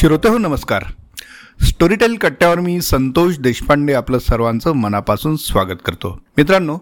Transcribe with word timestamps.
श्रोते 0.00 0.28
हो 0.28 0.38
नमस्कार. 0.38 0.82
स्टोरीटेल 1.60 2.16
कट्ट्यावर 2.16 2.60
मी 2.60 2.80
संतोष 2.80 3.38
देशपांडे 3.38 3.92
आपलं 3.92 4.18
सर्वांचं 4.18 4.72
मनापासून 4.72 5.36
स्वागत 5.36 5.82
करतो. 5.84 6.20
मित्रांनो 6.36 6.78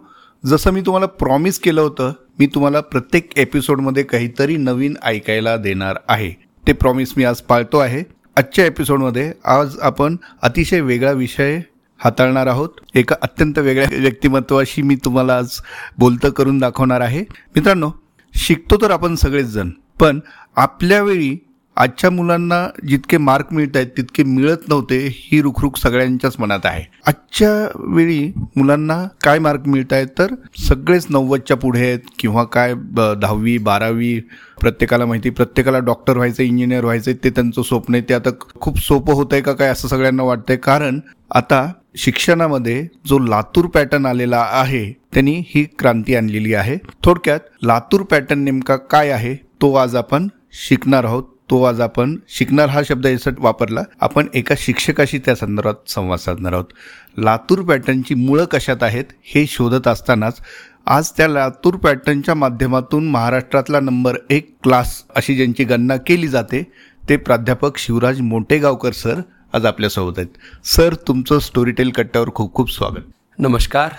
जसं 0.46 0.71
मी 0.71 0.80
तुम्हाला 0.80 1.07
प्रॉमिस 1.07 1.59
केलं 1.59 1.81
होतं 1.81 2.12
मी 2.39 2.46
तुम्हाला 2.46 2.81
प्रत्येक 2.81 3.31
एपिसोडमध्ये 3.36 4.03
काहीतरी 4.03 4.57
नवीन 4.57 4.95
ऐकायला 5.03 5.57
देणार 5.57 5.96
आहे. 6.09 6.31
ते 6.67 6.73
प्रॉमिस 6.73 7.14
मी 7.17 7.25
आज 7.25 7.41
पाळतो 7.41 7.79
आहे. 7.79 8.03
आजच्या 8.36 8.67
एपिसोडमध्ये 8.67 9.32
आज 9.45 9.79
आपण 9.82 10.16
अतिशय 10.43 10.80
वेगळा 10.80 11.12
विषय 11.12 11.61
हाताळणार 11.98 12.46
आहोत. 12.46 12.69
एका 12.95 13.16
अत्यंत 13.23 13.59
वेगळ्या 13.59 13.89
व्यक्तिमत्वाशी 13.93 14.82
मी 14.82 14.96
तुम्हाला 14.96 15.37
आज 15.37 15.50
बोलतं 15.98 16.30
करून 16.30 16.59
दाखवणार 16.59 17.00
आहे. 17.00 17.21
मित्रांनो 17.57 17.91
शिकतो 18.35 18.77
तर 18.82 18.91
आपण 18.91 19.14
सगळेच 19.14 19.46
जण 19.46 19.71
पण 20.00 20.21
आपल्यावेळी 20.57 21.47
आजच्या 21.79 22.11
मुलांना 22.11 22.67
जितके 22.89 23.17
मार्क 23.18 23.53
मिळत 23.53 23.77
आहेत 23.77 23.86
तितके 23.96 24.23
मिळत 24.25 24.69
नव्हते 24.69 24.96
ही 25.11 25.41
रुखरुख 25.43 25.77
सगळ्यांच्याच 25.79 26.36
मनात 26.39 26.67
आहे. 26.67 26.85
आजच्या 27.07 27.50
वेळी 27.95 28.32
मुलांना 28.57 28.96
काय 29.25 29.39
मार्क 29.39 29.67
मिळत 29.67 29.93
आहेत 29.93 30.07
तर 30.19 30.35
सगळेच 30.61 31.07
नव्वदच्या 31.11 31.57
पुढे 31.57 31.81
आहेत 31.81 32.11
किंवा 32.19 32.45
काय 32.45 32.75
दहावी 32.97 33.56
बारावी 33.69 34.19
प्रत्येकाला 34.61 35.06
माहिती 35.06 35.31
प्रत्येकाला 35.31 35.78
डॉक्टर 35.78 36.17
व्हायचं 36.17 36.42
इंजिनियर 36.42 36.84
व्हायचं 36.84 37.12
ते 37.25 37.31
त्यांचं 37.31 37.62
स्वप्न 37.62 37.95
आहे 37.95 38.08
ते 38.08 38.14
आता 38.14 38.31
खूप 38.61 38.78
सोपं 38.81 39.14
होत 39.14 39.33
आहे 39.33 39.42
का 39.42 39.53
काय 39.53 39.69
असं 39.69 39.89
सगळ्यांना 39.89 40.22
वाटतंय. 40.22 40.56
कारण 40.56 41.00
आता 41.31 41.67
शिक्षणामध्ये 41.97 42.86
जो 43.06 43.19
लातूर 43.19 43.67
पॅटर्न 43.75 44.06
आलेला 44.06 44.45
आहे 44.50 44.84
त्यांनी 45.14 45.41
ही 45.47 45.64
क्रांती 45.78 46.14
आणलेली 46.14 46.55
आहे. 46.55 46.77
थोडक्यात 47.05 47.41
लातूर 47.62 48.03
पॅटर्न 48.03 48.45
नेमका 48.45 48.77
काय 48.77 49.11
आहे 49.11 49.34
तो 49.62 49.75
आज 49.75 49.97
आपण 49.97 50.28
शिकणार 50.69 51.05
आहोत. 51.05 51.22
तो 51.50 51.62
आज 51.62 51.80
आपण 51.80 52.14
शिकणार 52.28 52.68
हा 52.68 52.80
शब्द 52.88 53.06
यासाठी 53.06 53.42
वापरला. 53.42 53.82
आपण 54.00 54.27
एका 54.34 54.54
शिक्षकाशी 54.58 55.18
त्या 55.18 55.34
संदर्भात 55.34 55.88
संवाद 55.90 56.18
साधणार 56.18 56.52
आहोत. 56.52 56.72
लातूर 57.18 57.60
पॅटर्नची 57.60 58.14
मुळं 58.14 58.44
कशात 58.44 58.82
आहेत 58.82 59.05
हे 59.24 59.46
शोधत 59.46 59.88
असतानाच 59.88 60.40
आज 60.86 61.10
त्या 61.10 61.28
लातूर 61.28 61.77
पॅटर्नच्या 61.77 62.34
माध्यमातून 62.34 63.08
महाराष्ट्रातला 63.10 63.80
नंबर 63.80 64.16
एक 64.30 64.50
क्लास 64.62 65.02
अशी 65.16 65.36
ज्यांची 65.36 65.64
गणना 65.64 65.96
केली 65.96 66.28
जाते 66.28 66.62
ते 67.08 67.16
प्राध्यापक 67.16 67.78
शिवराज 67.78 68.20
मोटेगावकर 68.20 68.92
सर 68.92 69.20
आज 69.52 69.66
आपल्यासोबत 69.66 70.18
आहेत. 70.18 70.66
सर 70.66 70.94
तुमचं 71.08 71.38
स्टोरीटेल 71.38 71.90
कट्ट्यावर 71.90 72.28
खूप 72.34 72.55
खूप 72.55 72.70
स्वागत. 72.70 73.10
नमस्कार. 73.38 73.92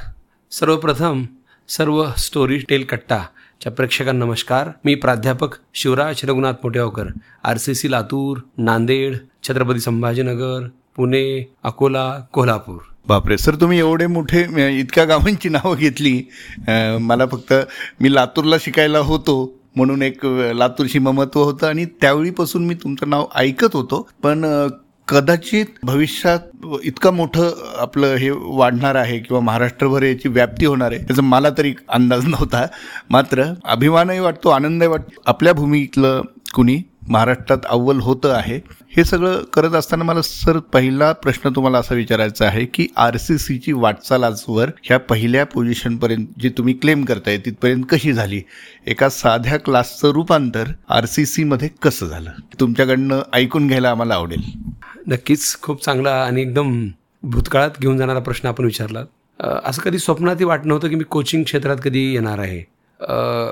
सर्वप्रथम 0.52 1.23
सर्व 1.69 2.06
स्टोरी 2.17 2.58
टेल 2.59 2.84
कट्टा 2.84 3.22
च्या 3.62 3.72
प्रेक्षकांना 3.72 4.26
नमस्कार. 4.26 4.68
मी 4.86 4.94
प्राध्यापक 4.96 5.56
Shivraj 5.76 6.22
Raghunath 6.26 6.62
Motegaonkar 6.64 7.08
R 7.44 7.58
C 7.58 7.74
C 7.76 7.92
Latur 7.92 8.38
Nanded 8.58 9.16
Chhatrapati 9.44 9.80
Sambhajinagar 9.80 10.68
Pune 10.96 11.24
Akola 11.64 12.08
Kolhapur. 12.34 12.78
बापरे 13.08 13.38
सर 13.38 13.56
तुम्ही 13.62 13.80
एवढे 13.80 14.08
मोठे 14.08 14.46
इतक्या 14.80 15.06
गावांची 15.06 15.50
नावं 15.50 15.76
घेतली. 15.76 16.22
मला 17.02 17.26
फक्त 17.26 17.54
मी 18.02 18.14
लातूरला 18.14 18.58
शिकायला 18.62 19.00
होतो 19.00 19.36
म्हणून 19.76 20.02
एक 20.02 20.26
लातूरशी 20.56 21.00
ममत्व 21.00 21.44
होतं 21.44 21.68
आणि 21.68 21.86
त्यावेळीपासून 22.02 22.66
मी 22.68 22.76
तुमचं 22.84 23.10
नाव 23.10 23.26
ऐकत 23.36 23.76
होतो. 23.76 24.08
पण 24.24 24.46
कदाचित 25.10 25.66
भविष्यात 25.84 26.40
इतकं 26.84 27.14
मोठं 27.14 27.50
आपलं 27.80 28.16
हे 28.16 28.30
वाढणार 28.32 28.96
आहे 28.96 29.20
किंवा 29.20 29.40
महाराष्ट्रभर 29.42 30.04
याची 30.04 30.30
व्याप्ती 30.30 30.66
होणार 30.66 30.92
आहे 30.92 31.02
त्याचा 31.04 31.22
मला 31.22 31.50
तरी 31.58 31.74
अंदाज 31.90 32.26
नव्हता. 32.26 32.66
मात्र 33.10 33.44
अभिमानही 33.66 34.20
वाटतो 34.20 34.50
आनंदही 34.50 34.90
वाटतो. 34.90 35.22
आपल्या 35.26 35.54
भूमीतलं 35.54 36.22
कुणी 36.54 36.78
महाराष्ट्रात 37.10 37.66
अव्वल 37.66 38.00
होतं 38.00 38.34
आहे. 38.34 38.60
हे 38.98 39.04
सगळं 39.04 39.42
करत 39.54 39.74
असताना 39.76 40.04
मला 40.04 40.22
सर 40.22 40.58
पहिला 40.74 41.12
प्रश्न 41.14 41.50
तुम्हाला 41.56 41.78
असा 41.78 41.96
विचारायचा 41.96 42.46
आहे 42.46 42.66
की 42.66 42.88
आर 42.97 43.18
सी 43.18 43.38
सीची 43.38 43.72
वाटचाल 43.74 44.24
आजवर 44.24 44.70
ह्या 44.84 45.00
पहिल्या 45.00 45.46
पोझिशनपर्यंत 45.46 46.28
जी 46.40 46.50
तुम्ही 46.50 46.74
क्लेम 46.74 47.03
करताय 47.06 47.38
तिथपर्यंत 47.38 47.84
कशी 47.90 48.14
झाली? 48.14 48.42
एका 48.88 49.09
साध्या 49.09 49.58
क्लासचं 49.58 50.12
रूपांतर 50.12 50.72
आर 50.90 51.06
सी 51.06 51.25
सीमध्ये 51.25 51.69
कसं 51.84 52.08
झालं? 52.08 52.31
तुमच्याकडनं 52.59 53.22
ऐकून 53.34 53.68
घ्यायला 53.68 53.90
आम्हाला 53.90 54.14
आवडेल. 54.14 54.44
नक्कीच 55.08 55.56
खूप 55.62 55.84
चांगला 55.86 56.12
आणि 56.24 56.42
एकदम 56.42 56.88
भूतकाळात 57.24 57.80
घेऊन 57.81 57.98
जाणारा 57.98 58.19
प्रश्न 58.19 58.48
आपण 58.48 58.66
विचारला. 58.66 59.03
असं 59.66 59.81
कधी 59.81 60.00
स्वप्नातही 60.00 60.46
वाटणं 60.46 60.74
होतं 60.74 60.88
की 60.88 60.96
मी 60.96 61.03
कोचिंग 61.03 61.44
क्षेत्रात 61.44 61.78
कधी 61.84 62.12
येणार 62.14 62.40
आहे. 62.40 62.64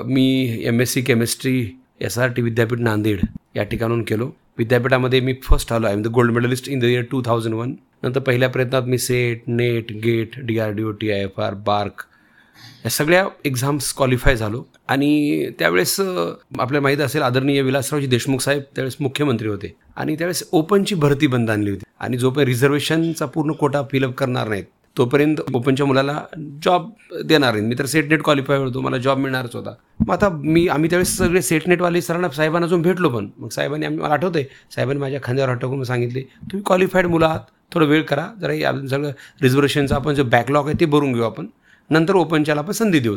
मी 0.04 0.60
M 0.64 0.80
S 0.80 0.92
C 0.92 1.02
chemistry 1.02 1.77
S 2.00 2.18
R 2.18 2.28
T 2.32 2.42
विद्यापीठ 2.42 2.78
नांदेड 2.78 3.20
या 3.56 3.62
ठिकाणून 3.62 4.02
केलो. 4.08 4.30
विद्यापीठामध्ये 4.58 5.20
मी 5.20 5.34
फर्स्ट 5.42 5.72
आलो. 5.72 5.86
आहे 5.86 5.96
the 6.02 6.06
gold 6.06 6.32
medalist 6.32 6.68
in 6.68 6.78
the 6.78 6.84
year 6.84 7.02
two 7.10 7.22
thousand 7.26 7.54
one 7.54 7.74
नंतर 8.02 8.20
पहिल्या 8.20 8.48
प्रयत्नात 8.48 8.82
मी 8.82 8.98
SET 8.98 9.42
NET 9.48 9.92
GATE 10.04 10.38
D 10.46 10.58
R 10.58 10.72
D 10.72 10.82
O 10.82 10.90
T 11.00 11.10
I 11.10 11.22
F 11.22 11.40
R 11.40 11.54
BARC 11.66 12.04
या 12.84 12.90
सगळ्या 12.90 13.24
एक्झाम्स 13.44 13.92
क्वालिफाय 13.96 14.36
झालो. 14.36 14.62
आणि 14.88 15.50
त्यावेळेस 15.58 15.98
आपल्याला 16.00 16.80
माहीत 16.80 17.00
असेल 17.00 17.22
आदरणीय 17.22 17.62
विलासरावजी 17.62 18.06
देशमुख 18.06 18.40
साहेब 18.40 18.62
त्यावेळेस 18.74 18.96
मुख्यमंत्री 19.00 19.48
होते. 19.48 19.74
आणि 19.96 20.16
त्यावेळेस 20.16 20.42
ओपनची 20.52 20.94
भरती 20.94 21.26
बंद 21.26 21.50
आणली 21.50 21.70
होती. 21.70 21.84
आणि 22.00 22.18
जोपर्यंत 22.18 22.48
रिझर्वेशनचा 22.48 23.26
पूर्ण 23.26 23.52
कोटा 23.52 23.82
फिलअप 23.92 24.14
करणार 24.14 24.48
नाहीत 24.48 24.64
तोपर्यंत 24.98 25.40
ओपनच्या 25.54 25.86
मुलाला 25.86 26.20
जॉब 26.64 26.90
देणार 27.26 27.54
आहे 27.54 27.62
मी 27.62 27.74
तर 27.78 27.86
सेट 27.86 28.08
नेट 28.10 28.22
क्वालिफाय 28.24 28.58
होतो 28.58 28.80
मला 28.80 28.96
जॉब 28.98 29.18
मिळणारच 29.18 29.54
होता. 29.56 29.74
मग 30.00 30.10
आता 30.12 30.28
मी 30.32 30.66
आम्ही 30.68 30.90
त्यावेळेस 30.90 31.16
सगळे 31.16 31.42
सेट 31.42 31.68
नेटवाले 31.68 32.00
सरांना 32.02 32.28
साहेबांना 32.30 32.66
अजून 32.66 32.82
भेटलो 32.82 33.08
पण. 33.08 33.28
मग 33.38 33.48
साहेबांनी 33.48 33.86
आम्ही 33.86 34.00
मला 34.00 34.14
आठवते 34.14 34.42
साहेबांनी 34.74 35.00
माझ्या 35.00 35.20
खांद्यावर 35.22 35.52
आठवून 35.52 35.82
सांगितले 35.84 36.20
तुम्ही 36.20 36.62
क्वालिफाईड 36.66 37.06
मुलं 37.06 37.26
आहात 37.26 37.40
थोडं 37.72 37.86
वेळ 37.86 38.02
करा 38.02 38.26
जरा 38.40 38.72
सगळं 38.88 39.10
रिझर्वेशनचं 39.42 39.94
आपण 39.94 40.14
जो 40.14 40.24
बॅकलॉग 40.24 40.68
आहे 40.68 40.80
ते 40.80 40.86
भरून 40.86 41.12
घेऊ 41.12 41.24
आपण. 41.24 41.46
नंतर 41.90 42.14
ओपनच्याला 42.14 42.60
आपण 42.60 42.72
संधी 42.72 42.98
देऊ. 42.98 43.16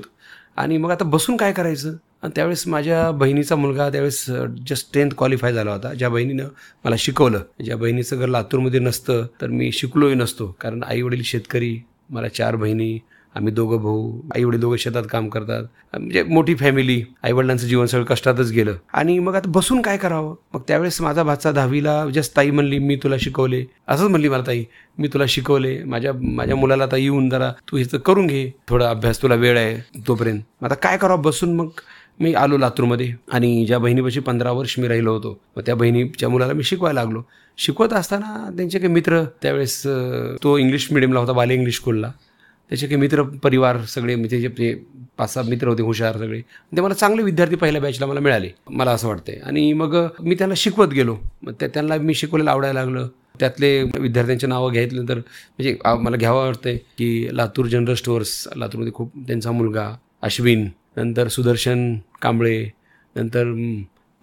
आणि 0.57 0.77
मग 0.77 0.91
आता 0.91 1.05
बसून 1.05 1.37
काय 1.37 1.53
करायचं? 1.53 1.93
आणि 2.23 2.31
त्यावेळेस 2.35 2.67
माझ्या 2.67 3.11
बहिणीचा 3.11 3.55
मुलगा 3.55 3.89
त्यावेळेस 3.89 4.25
जस्ट 4.67 4.93
टेन्थ 4.93 5.13
क्वालिफाय 5.17 5.53
झाला 5.53 5.71
होता. 5.71 5.93
ज्या 5.93 6.09
बहिणीनं 6.09 6.47
मला 6.85 6.95
शिकवलं. 6.97 7.41
ज्या 7.63 7.77
बहिणीचं 7.77 8.19
घर 8.19 8.27
लातूरमध्ये 8.27 8.79
नसतं 8.79 9.27
तर 9.41 9.47
मी 9.47 9.71
शिकलोही 9.71 10.15
नसतो. 10.15 10.55
कारण 10.61 10.83
आई 10.83 11.01
वडील 11.01 11.21
शेतकरी 11.23 11.79
मला 12.09 12.27
चार 12.27 12.55
बहिणी 12.55 12.99
आम्ही 13.35 13.53
दोघं 13.53 13.77
भाऊ 13.77 14.19
आई 14.35 14.43
वडील 14.43 14.59
दोघं 14.59 14.77
शेतात 14.77 15.03
काम 15.11 15.27
करतात. 15.29 15.63
म्हणजे 15.93 16.23
मोठी 16.23 16.55
फॅमिली 16.55 17.01
आईवडिलांचं 17.23 17.67
जीवन 17.67 17.85
सगळं 17.85 18.03
कष्टातच 18.03 18.51
गेलं. 18.51 18.75
आणि 18.93 19.17
मग 19.19 19.35
आता 19.35 19.49
बसून 19.51 19.81
काय 19.81 19.97
करावं? 19.97 20.35
मग 20.53 20.61
त्यावेळेस 20.67 20.99
माझा 21.01 21.23
भाचा 21.23 21.51
दहावीला 21.51 22.03
जस्ट 22.13 22.35
ताई 22.37 22.51
म्हणली 22.51 22.79
मी 22.79 22.95
तुला 23.03 23.15
शिकवले. 23.21 23.63
असंच 23.87 24.09
म्हणली 24.09 24.29
मला 24.29 24.43
ताई 24.47 24.63
मी 24.97 25.07
तुला 25.07 25.25
शिकवले. 25.27 25.77
माझ्या 25.83 26.13
माझ्या 26.13 26.55
मुलाला 26.55 26.83
आता 26.83 26.97
येऊन 26.97 27.29
जरा 27.29 27.51
तू 27.71 27.77
ह्याचं 27.77 27.97
करून 27.97 28.27
घे. 28.27 28.49
थोडा 28.69 28.89
अभ्यास 28.89 29.21
तुला 29.21 29.35
वेळ 29.35 29.57
आहे 29.57 30.01
तोपर्यंत. 30.07 30.41
आता 30.63 30.75
काय 30.75 30.97
करावं? 30.97 31.21
बसून 31.21 31.55
मग 31.55 31.69
मी 32.19 32.33
आलो 32.33 32.57
लातूरमध्ये. 32.57 33.13
आणि 33.31 33.65
ज्या 33.67 33.79
बहिणीपाशी 33.79 34.19
पंधरा 34.19 34.51
वर्ष 34.51 34.79
मी 34.79 34.87
राहिलो 34.87 35.13
होतो 35.13 35.37
मग 35.57 35.63
त्या 35.65 35.75
बहिणीच्या 35.75 36.29
मुलाला 36.29 36.53
मी 36.53 36.63
शिकवायला 36.63 37.03
लागलो. 37.03 37.21
शिकवत 37.57 37.93
असताना 37.93 38.49
त्यांचे 38.57 38.79
काही 38.79 38.93
मित्र 38.93 39.23
त्यावेळेस 39.41 39.81
तो 40.43 40.57
इंग्लिश 40.57 40.87
मिडियमला 40.91 41.19
होता 41.19 41.31
बाले 41.33 41.53
इंग्लिश 41.53 41.75
स्कूलला 41.75 42.11
त्याचे 42.71 42.87
काही 42.87 42.99
मित्र 42.99 43.21
परिवार 43.43 43.77
सगळे 43.89 44.15
म्हणजे 44.15 44.39
जे 44.41 44.73
पाच 45.17 45.33
सहा 45.33 45.43
मित्र 45.49 45.67
होते 45.67 45.83
हुशार 45.83 46.17
सगळे 46.17 46.39
ते 46.75 46.81
मला 46.81 46.93
चांगले 46.93 47.23
विद्यार्थी 47.23 47.55
पहिल्या 47.55 47.81
बॅचला 47.81 48.05
मला 48.05 48.19
मिळाले 48.19 48.49
मला 48.69 48.91
असं 48.91 49.07
वाटतंय. 49.07 49.35
आणि 49.45 49.71
मग 49.73 49.95
मी 50.23 50.35
त्यांना 50.35 50.55
शिकवत 50.57 50.93
गेलो. 50.93 51.17
मग 51.43 51.53
त्या 51.59 51.67
त्यांना 51.73 51.95
मी 51.97 52.13
शिकवलेलं 52.13 52.51
आवडायला 52.51 52.79
लागलं. 52.79 53.07
त्यातले 53.39 53.71
विद्यार्थ्यांची 53.99 54.47
नावं 54.47 54.71
घ्यायतले 54.71 55.01
तर 55.09 55.17
म्हणजे 55.17 55.75
मला 55.99 56.17
घ्यावं 56.17 56.45
वाटतंय 56.45 56.77
की 56.97 57.27
लातूर 57.37 57.65
जनरल 57.67 57.93
स्टोअर्स 57.95 58.47
लातूरमध्ये 58.55 58.93
खूप 58.93 59.11
त्यांचा 59.27 59.51
मुलगा 59.51 59.87
अश्विन 60.21 60.67
नंतर 60.97 61.27
सुदर्शन 61.27 61.93
कांबळे 62.21 62.57
नंतर 63.15 63.53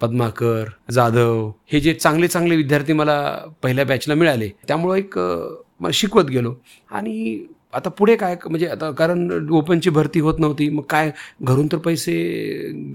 पद्माकर 0.01 0.69
जाधव 0.91 1.49
हे 1.71 1.79
जे 1.79 1.93
चांगले 1.93 2.27
चांगले 2.27 2.55
विद्यार्थी 2.55 2.93
मला 2.93 3.19
पहिल्या 3.63 3.85
बॅचला 3.85 4.15
मिळाले 4.15 4.49
त्यामुळं 4.67 4.95
एक 4.95 5.17
मला 5.17 5.91
शिकवत 5.93 6.29
गेलो. 6.29 6.53
आणि 6.91 7.45
आता 7.73 7.89
पुढे 7.89 8.15
काय 8.15 8.35
म्हणजे 8.45 8.67
आता 8.67 8.91
कारण 8.91 9.49
ओपनची 9.49 9.89
भरती 9.89 10.19
होत 10.19 10.39
नव्हती 10.39 10.69
मग 10.69 10.83
काय 10.89 11.11
घरून 11.41 11.67
तर 11.71 11.77
पैसे 11.77 12.13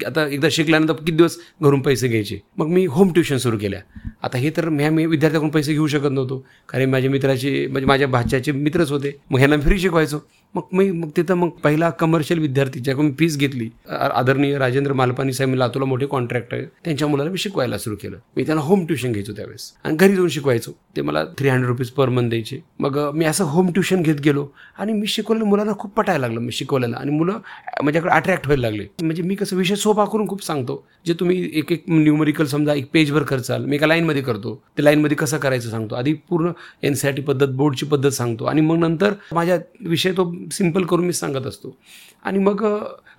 आता 0.06 0.26
एकदा 0.26 0.48
शिकल्यानंतर 0.50 0.92
किती 0.92 1.12
दिवस 1.12 1.36
घरून 1.62 1.80
पैसे 1.80 2.08
घ्यायचे? 2.08 2.38
मग 2.58 2.66
मी 2.66 2.84
होम 2.86 3.12
ट्युशन 3.12 3.36
सुरू 3.36 3.58
केल्या. 3.58 3.80
आता 4.22 4.38
हे 4.38 4.50
तर 4.56 4.68
मी 4.68 4.88
मी 4.88 5.06
विद्यार्थ्याकडून 5.06 5.50
पैसे 5.50 5.72
घेऊ 5.72 5.86
शकत 5.86 6.10
नव्हतो. 6.10 6.46
कारण 6.68 6.90
माझ्या 6.90 7.10
मित्राचे 7.10 7.66
म्हणजे 7.66 7.86
माझ्या 7.86 8.08
भाच्याचे 8.08 8.52
मित्रच 8.52 8.90
होते. 8.90 9.12
मग 9.30 9.38
ह्यांना 9.38 9.60
फ्री 9.60 9.78
शिकवायचो. 9.78 10.18
मग 10.54 10.62
मी 10.72 10.90
मग 10.90 11.10
तिथं 11.16 11.34
मग 11.34 11.48
पहिला 11.64 11.90
कमर्शियल 11.90 12.40
विद्यार्थी 12.40 12.80
ज्याकडून 12.80 13.06
मी 13.06 13.12
फीस 13.18 13.38
घेतली 13.38 13.68
आदरणीय 13.88 14.58
राजेंद्र 14.58 14.92
मालपानी 14.92 15.32
साहेब 15.32 15.50
मी 15.50 15.58
लातूरला 15.58 15.88
मोठे 15.88 16.06
कॉन्ट्रॅक्ट 16.06 16.54
आहे. 16.54 16.64
त्यांच्या 16.84 17.08
मुलाला 17.08 17.30
मी 17.30 17.38
शिकवायला 17.38 17.78
सुरू 17.78 17.96
केलं. 18.02 18.16
मी 18.36 18.44
त्यांना 18.44 18.62
होम 18.62 18.84
ट्युशन 18.86 19.12
घ्यायचो 19.12 19.32
त्यावेळेस. 19.32 19.72
आणि 19.84 19.96
घरी 19.96 20.14
जाऊन 20.16 20.28
शिकवायचो. 20.28 20.72
ते 20.96 21.02
मला 21.02 21.24
three 21.38 21.48
hundred 21.48 21.68
rupees 21.68 21.90
per 21.90 22.08
month 22.08 22.28
द्यायचे. 22.28 22.58
मग 22.80 22.98
मी 23.14 23.24
असं 23.24 23.44
होम 23.44 23.70
ट्युशन 23.72 24.02
घेत 24.02 24.20
गेलो 24.24 24.46
आणि 24.78 24.92
मी 24.92 25.06
शिकवलेलं 25.06 25.44
मुलांना 25.44 25.72
खूप 25.78 25.92
पटायला 25.96 26.26
लागलं 26.26 26.40
मी 26.40 26.52
शिकवलेलं. 26.52 26.96
आणि 26.96 27.10
मुलं 27.10 27.38
माझ्याकडे 27.84 28.10
अट्रॅक्ट 28.14 28.46
व्हायला 28.46 28.68
लागले. 28.68 28.86
म्हणजे 29.02 29.22
मी 29.22 29.34
कसं 29.34 29.56
विषय 29.56 29.74
सोपा 29.74 30.04
करून 30.04 30.28
खूप 30.28 30.42
सांगतो. 30.44 30.82
जे 31.06 31.14
तुम्ही 31.20 31.50
एक 31.54 31.72
एक 31.72 31.84
न्यूमरिकल 31.88 32.44
समजा 32.46 32.74
एक 32.74 32.88
पेजवर 32.92 33.22
करचाल 33.22 33.64
मी 33.64 33.76
एका 33.76 33.86
लाईनमध्ये 33.86 34.22
करतो. 34.22 34.54
ते 34.78 34.84
लाईनमध्ये 34.84 35.16
कसं 35.16 35.38
करायचं 35.38 35.70
सांगतो. 35.70 35.94
आधी 35.94 36.12
पूर्ण 36.28 36.50
एन 36.82 36.94
सी 36.94 37.08
आर 37.08 37.14
टी 37.14 37.22
पद्धत 37.22 37.48
बोर्डची 37.48 37.86
पद्धत 37.86 38.10
सांगतो. 38.10 38.44
आणि 38.44 38.60
मग 38.60 38.78
नंतर 38.78 39.14
माझ्या 39.32 39.58
विषय 39.80 40.12
तो 40.12 40.32
सिंपल 40.52 40.84
करून 40.84 41.04
मी 41.04 41.12
सांगत 41.12 41.46
असतो. 41.46 41.76
आणि 42.24 42.38
मग 42.38 42.64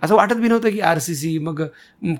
असं 0.03 0.15
वाटत 0.15 0.35
बी 0.35 0.47
नव्हतं 0.47 0.69
की 0.69 0.79
आर 0.79 0.99
सी 0.99 1.15
सी 1.15 1.37
मग 1.37 1.61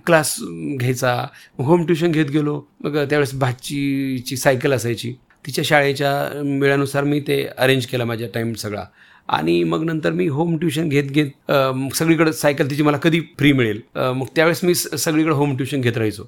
क्लास 0.06 0.36
घ्यायचा. 0.80 1.28
होम 1.57 1.86
ट्युशन 1.86 2.12
घेत 2.12 2.25
गेलो. 2.25 2.62
मग 2.84 2.98
त्यावेळेस 2.98 3.34
भाचीची 3.36 4.38
सायकल 4.38 4.74
असायची. 4.74 5.13
तिच्या 5.47 5.63
शाळेच्या 5.63 6.42
वेळानुसार 6.59 7.03
मी 7.03 7.19
ते 7.19 7.47
अरेंज 7.57 7.86
केला 7.86 8.06
माझ्या 8.06 8.27
टाईम 8.33 8.53
सगळा. 8.53 8.83
आणि 9.27 9.63
मग 9.63 9.83
नंतर 9.83 10.12
मी 10.12 10.27
होम 10.27 10.57
ट्युशन 10.57 10.89
घेत 10.89 11.03
घेत 11.03 11.51
मग 11.51 11.94
सगळीकडे 11.94 12.33
सायकल 12.33 12.69
तिची 12.69 12.83
मला 12.83 12.97
कधी 12.97 13.19
फ्री 13.19 13.53
मिळेल? 13.53 13.81
मग 13.95 14.25
त्यावेळेस 14.36 14.63
मी 14.63 14.75
स- 14.75 14.95
सगळीकडे 14.95 15.33
होम 15.33 15.56
ट्युशन 15.56 15.81
घेत 15.81 15.94
राहायचो. 15.95 16.24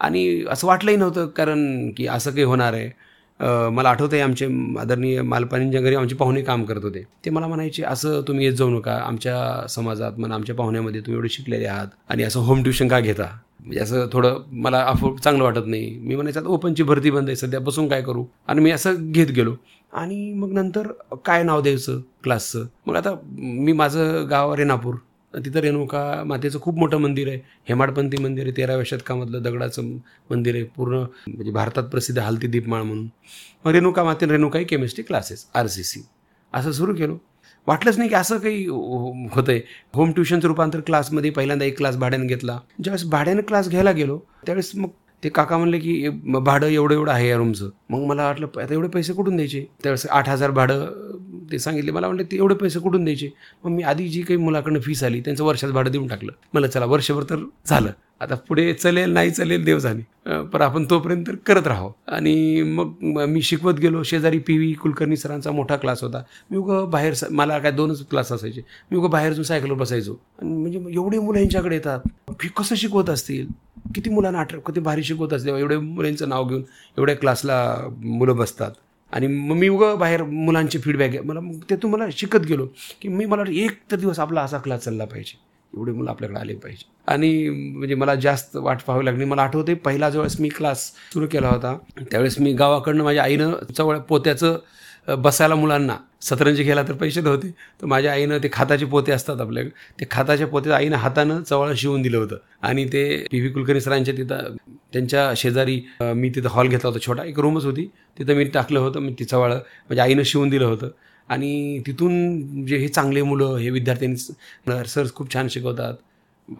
आणि 0.00 0.44
असं 0.50 0.66
वाटलंही 0.66 0.96
नव्हतं 0.96 1.26
कारण 1.26 1.90
की 1.90 2.06
असं 2.06 2.30
काही 2.30 2.42
होणार 2.42 2.72
आहे. 2.72 2.90
मला 3.72 3.88
आठवतं 3.90 4.16
आहे 4.16 4.22
आमचे 4.22 4.46
आदरणीय 4.80 5.22
मालपाणींच्या 5.22 5.80
घरी 5.80 5.94
आमचे 5.94 6.14
पाहुणे 6.14 6.42
काम 6.42 6.64
करत 6.64 6.82
होते 6.82 7.02
ते 7.24 7.30
मला 7.30 7.46
म्हणायचे 7.46 7.82
असं 7.82 8.20
तुम्ही 8.28 8.46
येत 8.46 8.52
जाऊ 8.52 8.70
नका. 8.70 8.94
आमच्या 8.94 9.66
समाजात 9.68 10.12
म्हणा 10.18 10.34
आमच्या 10.34 10.54
पाहुण्यामध्ये 10.54 11.00
तुम्ही 11.00 11.16
एवढे 11.16 11.28
शिकलेले 11.28 11.66
आहात 11.66 11.86
आणि 12.08 12.22
असं 12.22 12.40
होम 12.40 12.62
ट्युशन 12.62 12.88
का 12.88 13.00
घेता? 13.00 13.38
म्हणजे 13.62 13.80
असं 13.80 14.06
थोडं 14.12 14.42
मला 14.52 14.80
अफोर्ड 14.84 15.18
चांगलं 15.20 15.44
वाटत 15.44 15.66
नाही. 15.66 15.98
मी 15.98 16.14
म्हणायचं 16.14 16.40
आता 16.40 16.48
ओपनची 16.48 16.82
भरती 16.82 17.10
बंद 17.10 17.28
आहे 17.28 17.36
सध्या 17.36 17.60
बसून 17.60 17.88
काय 17.88 18.02
करू? 18.02 18.24
आणि 18.48 18.60
मी 18.60 18.70
असं 18.70 19.10
घेत 19.12 19.26
गेलो. 19.26 19.54
आणि 19.92 20.32
मग 20.32 20.52
नंतर 20.52 20.86
काय 21.24 21.42
नाव 21.42 21.60
द्यायचं 21.60 22.00
क्लासचं 22.24 22.66
मग 22.86 22.96
आता 22.96 23.14
मी 23.32 23.72
माझं 23.72 24.26
गाव 24.30 24.54
रेणापूर. 24.54 24.94
तिथं 25.34 25.60
रेणुका 25.60 26.22
मातेचं 26.26 26.60
खूप 26.60 26.78
मोठं 26.78 26.98
मंदिर 26.98 27.28
आहे. 27.28 27.38
हेमाडपंथी 27.68 28.22
मंदिर 28.22 28.44
आहे 28.44 28.56
तेराव्या 28.56 28.84
शतकामधलं 28.86 29.42
दगडाचं 29.42 29.90
मंदिर 30.30 30.54
आहे 30.54 30.64
पूर्ण 30.76 30.98
म्हणजे 31.28 31.50
भारतात 31.50 31.84
प्रसिद्ध 31.84 32.18
हलती 32.18 32.46
दीपमाळ 32.46 32.82
म्हणून. 32.82 33.06
मग 33.64 33.72
रेणुका 33.72 34.04
माते 34.04 34.26
Renukai 34.26 34.64
chemistry 34.64 35.04
classes 35.04 35.46
R 35.54 35.66
C 35.66 35.82
C 35.82 36.00
असं 36.52 36.72
सुरू 36.72 36.94
केलो. 36.94 37.16
वाटलंच 37.66 37.98
नाही 37.98 38.08
की 38.10 38.14
असं 38.14 38.38
काही 38.38 38.66
होतंय. 39.32 39.60
होम 39.94 40.12
ट्युशनचं 40.12 40.48
रूपांतर 40.48 40.80
क्लासमध्ये 40.80 41.30
पहिल्यांदा 41.30 41.64
एक 41.64 41.76
क्लास 41.78 41.96
भाड्यानं 41.96 42.26
घेतला. 42.26 42.58
ज्यावेळेस 42.82 43.08
भाड्यानं 43.10 43.42
क्लास 43.48 43.68
घ्यायला 43.68 43.92
गेलो 43.92 44.18
त्यावेळेस 44.46 44.70
मग 44.74 44.88
ते 45.22 45.28
काका 45.28 45.56
म्हणले 45.58 45.78
की 45.78 46.08
भाडं 46.24 46.66
एवढं 46.66 46.94
एवढं 46.94 47.12
आहे 47.12 47.28
या 47.28 47.36
रूमचं 47.36 47.68
मग 47.90 48.04
मला 48.06 48.24
वाटलं 48.26 48.46
आता 48.60 48.72
एवढे 48.74 48.88
पैसे 48.88 49.12
कुठून 49.12 49.36
द्यायचे? 49.36 49.60
त्यावेळेस 49.82 50.06
आठ 50.06 50.28
हजार 50.28 50.50
भाडं 50.50 50.86
ते 51.52 51.58
सांगितले. 51.58 51.90
मला 51.90 52.06
म्हणले 52.06 52.24
ते 52.24 52.36
एवढे 52.36 52.54
पैसे 52.54 52.80
कुठून 52.80 53.04
द्यायचे? 53.04 53.28
मग 53.64 53.70
मी 53.70 53.82
आधी 53.82 54.08
जी 54.08 54.22
काही 54.22 54.36
मुलाकडनं 54.36 54.80
फीस 54.80 55.02
आली 55.04 55.20
त्यांचं 55.20 55.44
वर्षात 55.44 55.70
भाडं 55.70 55.90
देऊन 55.90 56.06
टाकलं. 56.08 56.32
मला 56.54 56.66
चला 56.66 56.86
वर्षभर 56.86 57.22
तर 57.30 57.44
झालं. 57.66 57.90
आता 58.22 58.34
पुढे 58.48 58.72
चलेल 58.72 59.12
नाही 59.12 59.30
चलेल 59.30 59.64
देव 59.64 59.78
जाणे. 59.78 60.02
पण 60.52 60.62
आपण 60.62 60.84
तोपर्यंत 60.90 61.30
करत 61.46 61.66
राहो 61.66 61.90
आणि 62.08 62.62
मग 62.62 63.02
मी 63.28 63.42
शिकवत 63.42 63.74
गेलो 63.74 64.02
शेजारी 64.02 64.38
पी 64.38 64.56
व्ही 64.58 64.72
कुलकर्णी 64.72 65.16
सरांचा 65.16 65.50
मोठा 65.50 65.76
क्लास 65.76 66.02
होता. 66.02 66.22
मी 66.50 66.56
उगं 66.56 66.90
बाहेर 66.90 67.14
मला 67.30 67.58
काय 67.58 67.70
दोनच 67.70 68.06
क्लास 68.10 68.32
असायचे. 68.32 68.62
मी 68.90 68.96
उगं 68.96 69.10
बाहेर 69.10 69.32
जाऊन 69.32 69.44
सायकलवर 69.44 69.76
बसायचो. 69.76 70.12
आणि 70.42 70.52
म्हणजे 70.52 70.78
मग 70.78 70.92
एवढे 70.92 71.18
मुलं 71.18 71.38
यांच्याकडे 71.38 71.74
येतात. 71.74 72.00
हे 72.30 72.48
कसं 72.56 72.74
शिकवत 72.74 73.10
असतील? 73.10 73.46
किती 73.94 74.10
मुलांना 74.10 74.38
आठ 74.38 74.54
किती 74.56 74.80
भारी 74.80 75.02
शिकवत 75.02 75.32
असतील? 75.32 75.54
एवढे 75.54 75.76
मुलांचं 75.76 76.28
नाव 76.28 76.48
घेऊन 76.48 76.62
एवढ्या 76.98 77.16
क्लासला 77.16 77.88
मुलं 77.96 78.36
बसतात. 78.36 78.70
आणि 79.12 79.26
मग 79.26 79.56
मी 79.56 79.68
उगं 79.68 79.98
बाहेर 79.98 80.22
मुलांचे 80.22 80.78
फीडबॅक 80.78 81.16
मला 81.24 81.40
मग 81.40 81.58
त्यातून 81.68 81.90
मला 81.90 82.04
शिकत 82.12 82.46
गेलो 82.48 82.66
की 83.02 83.08
मी 83.08 83.24
मला 83.24 83.42
एक 83.54 83.78
तर 83.90 83.96
दिवस 83.96 84.18
आपला 84.18 84.42
असा 84.42 84.58
क्लास 84.58 84.80
चालला 84.80 85.04
पाहिजे. 85.04 85.38
एवढे 85.76 85.92
मुलं 85.92 86.10
आपल्याकडे 86.10 86.40
आले 86.40 86.54
पाहिजे. 86.54 86.90
आणि 87.08 87.48
म्हणजे 87.48 87.94
मला 87.94 88.14
जास्त 88.14 88.56
वाट 88.56 88.82
पाहावी 88.86 89.04
लागली. 89.04 89.24
मला 89.24 89.42
आठवते 89.42 89.74
पहिला 89.74 90.10
ज्यावेळेस 90.10 90.40
मी 90.40 90.48
क्लास 90.48 90.90
सुरू 91.12 91.26
केला 91.32 91.48
होता 91.48 91.76
त्यावेळेस 92.00 92.38
मी 92.38 92.52
गावाकडनं 92.52 93.04
माझ्या 93.04 93.22
आईनं 93.22 93.54
चवळ 93.76 93.98
पोत्याचं 94.08 94.58
बसायला 95.22 95.54
मुलांना 95.54 95.96
सतरंजी 96.22 96.62
घ्यायला 96.62 96.82
तर 96.88 96.92
पैसे 96.96 97.20
होते 97.20 97.48
तर 97.80 97.86
माझ्या 97.86 98.12
आईनं 98.12 98.38
ते 98.42 98.48
खाताचे 98.52 98.84
पोते 98.86 99.12
असतात 99.12 99.40
आपल्या 99.40 99.62
ते 100.00 100.06
खाताच्या 100.10 100.46
पोते 100.46 100.70
आईनं 100.72 100.96
हातानं 100.96 101.40
चवळं 101.42 101.74
शिवून 101.74 102.02
दिलं 102.02 102.18
होतं. 102.18 102.36
आणि 102.62 102.84
ते 102.92 103.04
पी 103.30 103.40
व्ही 103.40 103.50
कुलकर्णी 103.52 103.80
सरांच्या 103.80 104.14
तिथं 104.16 104.56
त्यांच्या 104.92 105.32
शेजारी 105.36 105.80
मी 106.00 106.30
तिथं 106.34 106.48
हॉल 106.50 106.68
घेतला 106.68 106.88
होता 106.88 107.04
छोटा 107.06 107.24
एक 107.24 107.38
रूमच 107.40 107.64
होती 107.64 107.88
तिथं 108.18 108.34
मी 108.36 108.44
टाकलं 108.44 108.80
होतं 108.80 109.00
मी 109.00 109.14
ती 109.18 109.24
चवळं 109.24 109.58
माझ्या 109.90 110.04
आईनं 110.04 110.22
शिवून 110.22 110.48
दिलं 110.48 110.64
होतं. 110.64 110.88
आणि 111.28 111.82
तिथून 111.86 112.64
जे 112.66 112.76
हे 112.78 112.88
चांगले 112.88 113.22
मुलं 113.22 113.56
हे 113.56 113.70
विद्यार्थ्यांनी 113.70 114.84
सर 114.86 115.06
खूप 115.14 115.32
छान 115.34 115.48
शिकवतात. 115.48 115.94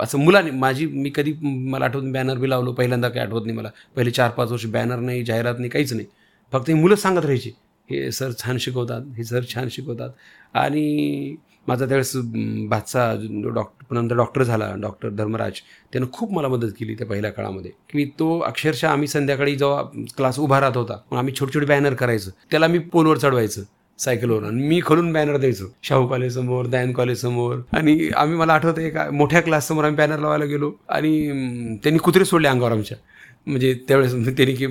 असं 0.01 0.19
मुलांनी 0.19 0.51
माझी 0.51 0.87
मी 0.87 1.11
कधी 1.15 1.33
मला 1.43 1.85
आठवत 1.85 2.13
बॅनर 2.13 2.39
बी 2.39 2.51
लावलो 2.51 2.73
पहिल्यांदा 2.73 3.09
काही 3.09 3.27
आठवत 3.27 3.47
नाही 3.47 3.57
मला. 3.57 3.71
पहिले 3.97 4.11
चार 4.11 4.31
पाच 4.31 4.51
वर्ष 4.51 4.67
बॅनर 4.67 4.99
नाही 4.99 5.25
जाहिरात 5.25 5.55
नाही 5.59 5.71
काहीच 5.71 5.93
नाही. 5.93 6.07
फक्त 6.53 6.69
ही 6.69 6.75
मुलं 6.75 6.95
सांगत 6.97 7.19
राहायची 7.19 7.51
हे 7.89 8.11
सर 8.13 8.31
छान 8.39 8.59
शिकवतात 8.59 9.03
हे 9.17 9.25
सर 9.25 9.45
छान 9.55 9.69
शिकवतात. 9.71 10.11
आणि 10.55 11.37
माझा 11.69 11.87
त्यावेळेस 11.87 12.13
भातसा 12.71 13.15
जो 13.17 13.49
डॉक्टर 13.49 13.95
नंतर 13.95 14.17
डॉक्टर 14.17 14.43
झाला 14.43 14.73
डॉक्टर 14.81 15.09
धर्मराज 15.09 15.61
त्यानं 15.93 16.07
खूप 16.13 16.33
मला 16.33 16.49
मदत 16.49 16.73
केली 16.79 16.95
त्या 16.95 17.07
पहिल्या 17.07 17.31
काळामध्ये. 17.31 17.71
की 17.91 18.05
तो 18.19 18.39
अक्षरशः 18.41 18.89
आम्ही 18.89 19.09
संध्याकाळी 19.09 19.55
जेव्हा 19.57 19.83
क्लास 20.17 20.39
उभा 20.39 20.61
राहत 20.61 20.77
होता 20.77 20.99
आम्ही 21.13 21.35
छोटे 21.35 21.55
छोटे 21.55 21.67
बॅनर 21.67 21.95
करायचं. 21.95 22.31
त्याला 22.51 22.67
मी 22.67 22.79
पोलवर 22.79 23.19
चढवायचं. 23.19 23.63
सायकलवर 24.05 24.45
आणि 24.45 24.63
मी 24.63 24.81
खोलून 24.85 25.13
बॅनर 25.13 25.37
द्यायचो. 25.37 25.65
शाहू 25.83 26.07
कॉलेज 26.07 26.35
समोर 26.35 26.67
दयान 26.67 26.93
कॉलेज 26.93 27.19
समोर. 27.19 27.57
आणि 27.73 28.11
आम्ही 28.17 28.37
मला 28.37 28.55
आठवतं 28.55 28.81
एका 28.81 29.11
मोठ्या 29.11 29.41
क्लास 29.41 29.69
समोर 29.69 29.85
आम्ही 29.85 29.97
बॅनर 29.97 30.19
लावायला 30.19 30.45
गेलो. 30.45 30.73
आणि 30.89 31.31
त्यांनी 31.83 31.99
कुत्रे 31.99 32.25
सोडले 32.25 32.49
अंगावर 32.49 32.73
आमच्या. 32.73 32.99
म्हणजे 33.47 33.73
त्यावेळेस 33.89 34.13
म्हणजे 34.15 34.33
त्यांनी 34.37 34.55
की 34.55 34.65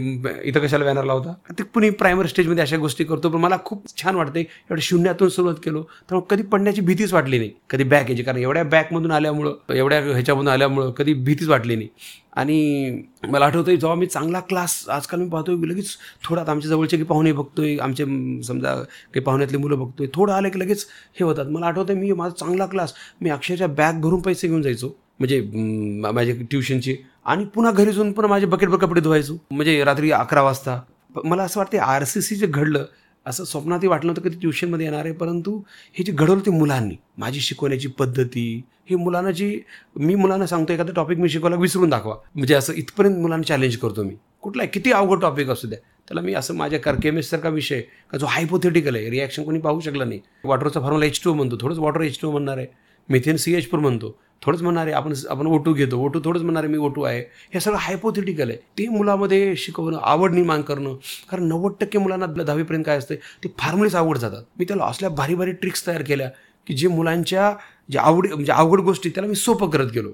इथं 0.50 0.60
कशाला 0.60 0.86
बॅनर 0.86 1.04
लावता? 1.04 1.34
ते 1.58 1.64
पुणे 1.64 1.90
प्रायमरी 2.00 2.28
स्टेजमध्ये 2.28 2.62
अशा 2.64 2.78
गोष्टी 2.78 3.04
करतो 3.04 3.30
पण 3.30 3.40
मला 3.42 3.58
खूप 3.66 3.86
छान 3.98 4.16
वाटते 4.16 4.40
एवढ्या 4.40 4.82
शून्यातून 4.82 5.30
सुरुवात 5.30 5.56
केलो 5.64 5.84
तर 6.12 6.20
कधी 6.30 6.44
पडण्याची 6.44 6.82
भीतीच 6.82 7.14
वाटली 7.14 7.38
नाही. 7.38 7.52
कधी 7.70 7.84
बॅक 7.84 8.10
यायची 8.10 8.24
कारण 8.24 8.38
एवढ्या 8.40 8.64
बॅकमधून 8.64 9.12
आल्यामुळं 9.12 9.74
एवढ्या 9.76 10.00
ह्याच्यामधून 10.04 10.48
आल्यामुळं 10.48 10.92
कधी 10.98 11.14
भीतीच 11.14 11.48
वाटली 11.50 11.76
नाही. 11.76 11.90
आणि 12.34 13.02
मला 13.30 13.46
आठवतं 13.46 13.76
जेव्हा 13.76 13.96
मी 13.96 14.06
चांगला 14.06 14.40
क्लास 14.40 14.84
आजकाल 14.90 15.20
मी 15.20 15.30
पाहतोय 15.30 15.56
लगेच 15.68 15.96
थोडा 16.24 16.44
आमच्या 16.48 16.70
जवळचे 16.70 16.98
की 16.98 17.04
पाहुणे 17.04 17.32
बघतोय 17.32 17.76
आमचे 17.78 18.06
समजा 18.48 18.74
काही 18.76 19.20
पाहुण्यातले 19.22 19.58
मुलं 19.58 19.80
बघतोय 19.80 20.08
थोडं 20.14 20.34
आलं 20.34 20.50
की 20.50 20.60
लगेच 20.60 20.86
हे 21.20 21.24
होतात. 21.24 21.46
मला 21.46 21.68
आठवतं 21.68 21.94
मी 21.94 22.12
माझा 22.14 22.36
चांगला 22.36 22.66
क्लास 22.66 22.94
मी 23.22 23.30
अक्षरशः 23.30 23.68
बॅग 23.68 24.02
भरून 24.02 24.22
पैसे 24.22 24.48
घेऊन 24.48 24.62
जायचो. 24.62 24.96
म्हणजे 25.20 25.40
माझ्या 25.42 26.12
माझे 26.14 26.34
ट्युशनची 26.44 26.96
आणि 27.26 27.46
पुन्हा 27.46 27.72
घरी 27.72 27.92
जाऊन 27.92 28.12
पुन्हा 28.12 28.30
माझे 28.30 28.46
बकेटभर 28.46 28.78
कपडे 28.78 29.02
धुवायचो. 29.02 29.38
म्हणजे 29.52 29.84
रात्री 29.84 30.12
अकरा 30.12 30.42
वाजता. 30.42 30.80
मला 31.26 31.44
असं 31.44 31.60
वाटतं 31.60 31.78
आर 31.78 32.04
सी 32.04 32.22
सी 32.22 32.36
जे 32.36 32.48
घडलं 32.48 32.86
असं 33.26 33.44
स्वप्नातही 33.44 33.88
वाटलं 33.88 34.12
होतं 34.12 34.22
की 34.22 34.30
ते 34.30 34.40
ट्युशनमध्ये 34.42 34.86
येणार 34.86 35.06
आहे 35.06 35.14
परंतु 35.14 35.62
हे 35.94 36.04
जे 36.04 36.12
घडवलं 36.12 36.42
ते 36.46 36.52
मुलांनी. 36.52 36.96
माझी 37.18 37.40
शिकवण्याची 37.40 37.88
पद्धती 37.88 38.64
ही 38.90 38.96
मुलांना 38.96 39.32
जी 39.32 39.60
मी 39.96 40.16
मुलांना 40.16 40.46
सांगतो 40.48 40.74
एखादा 40.74 40.94
टॉपिक 40.96 41.18
मी 41.18 41.30
शिकवायला 41.30 41.58
विसरून 41.58 41.90
दाखवा. 41.90 42.16
म्हणजे 42.36 42.54
असं 42.56 42.74
इथपर्यंत 42.74 43.18
मुलांना 43.18 43.48
चॅलेंज 43.48 43.78
करतो 43.78 44.04
मी. 44.04 44.16
कुठला 44.42 44.66
किती 44.66 44.92
अवघड 44.92 45.22
टॉपिक 45.22 45.50
असू 45.50 45.68
द्या. 45.68 45.80
त्याला 46.08 46.22
मी 46.22 46.34
असं 46.34 46.56
माझ्या 46.56 46.80
कर 46.80 46.96
केमिस्टसारखा 47.04 47.50
विषय 47.50 47.82
का 48.12 48.18
जो 48.18 48.26
हायपोथेटिकल 48.26 48.96
आहे 48.96 49.10
रिॲक्शन 49.10 49.44
कोणी 49.44 49.60
पाहू 49.60 49.80
शकला 49.80 50.06
नाही. 50.06 50.20
वॉटरचा 50.44 50.80
फॉर्म्युला 50.80 51.06
एच 51.06 51.22
टू 51.24 51.34
म्हणतो. 51.34 51.58
थोडंच 51.62 51.78
वॉटर 51.78 52.02
एच 52.02 52.20
टू 52.22 52.32
म्हणणार 52.32 52.58
आहे. 52.58 52.68
मिथेन 53.10 53.38
सी 53.38 53.54
एच 53.56 53.70
फोर 53.72 53.80
म्हणतो. 53.80 54.18
थोडंच 54.42 54.62
म्हणणारे 54.62 54.92
आपण 54.92 55.14
आपण 55.30 55.48
ओटू 55.48 55.74
घेतो 55.74 55.98
ओटू 56.06 56.20
थोडंच 56.26 56.42
म्हणणारे 56.42 56.68
आहे 56.68 56.76
मी 56.76 56.84
ओटू 56.86 57.02
आहे. 57.02 57.20
हे 57.54 57.60
सगळं 57.60 57.78
हायपोथेटिकल 57.80 58.50
आहे. 58.50 58.58
ते 58.78 58.88
मुलामध्ये 58.90 59.56
शिकवणं 59.56 60.00
आवड 60.02 60.34
निर्माण 60.34 60.62
करणं 60.62 60.94
कारण 61.32 61.44
नव्वद 61.48 61.74
टक्के 61.82 61.98
मुलांना 62.00 62.26
दहावीपर्यंत 62.26 62.84
काय 62.86 62.98
असते 62.98 63.16
ते 63.44 63.54
फार्मुलेच 63.60 63.96
आवड 63.96 64.18
जातात. 64.18 64.44
मी 64.60 64.66
त्याला 64.66 64.86
असल्या 64.86 65.10
भारी 65.10 65.36
भारी 65.36 65.52
ट्रिक्स 65.52 65.86
तयार 65.88 66.02
केल्या 66.02 66.30
की 66.68 66.74
जे 66.74 66.88
मुलांच्या 66.88 67.54
जे 67.92 68.00
आवडी 68.00 68.30
म्हणजे 68.30 68.52
अवघड 68.52 68.80
गोष्टी 68.82 69.10
त्याला 69.10 69.28
मी 69.30 69.36
सोपं 69.36 69.70
करत 69.70 69.92
गेलो. 69.94 70.12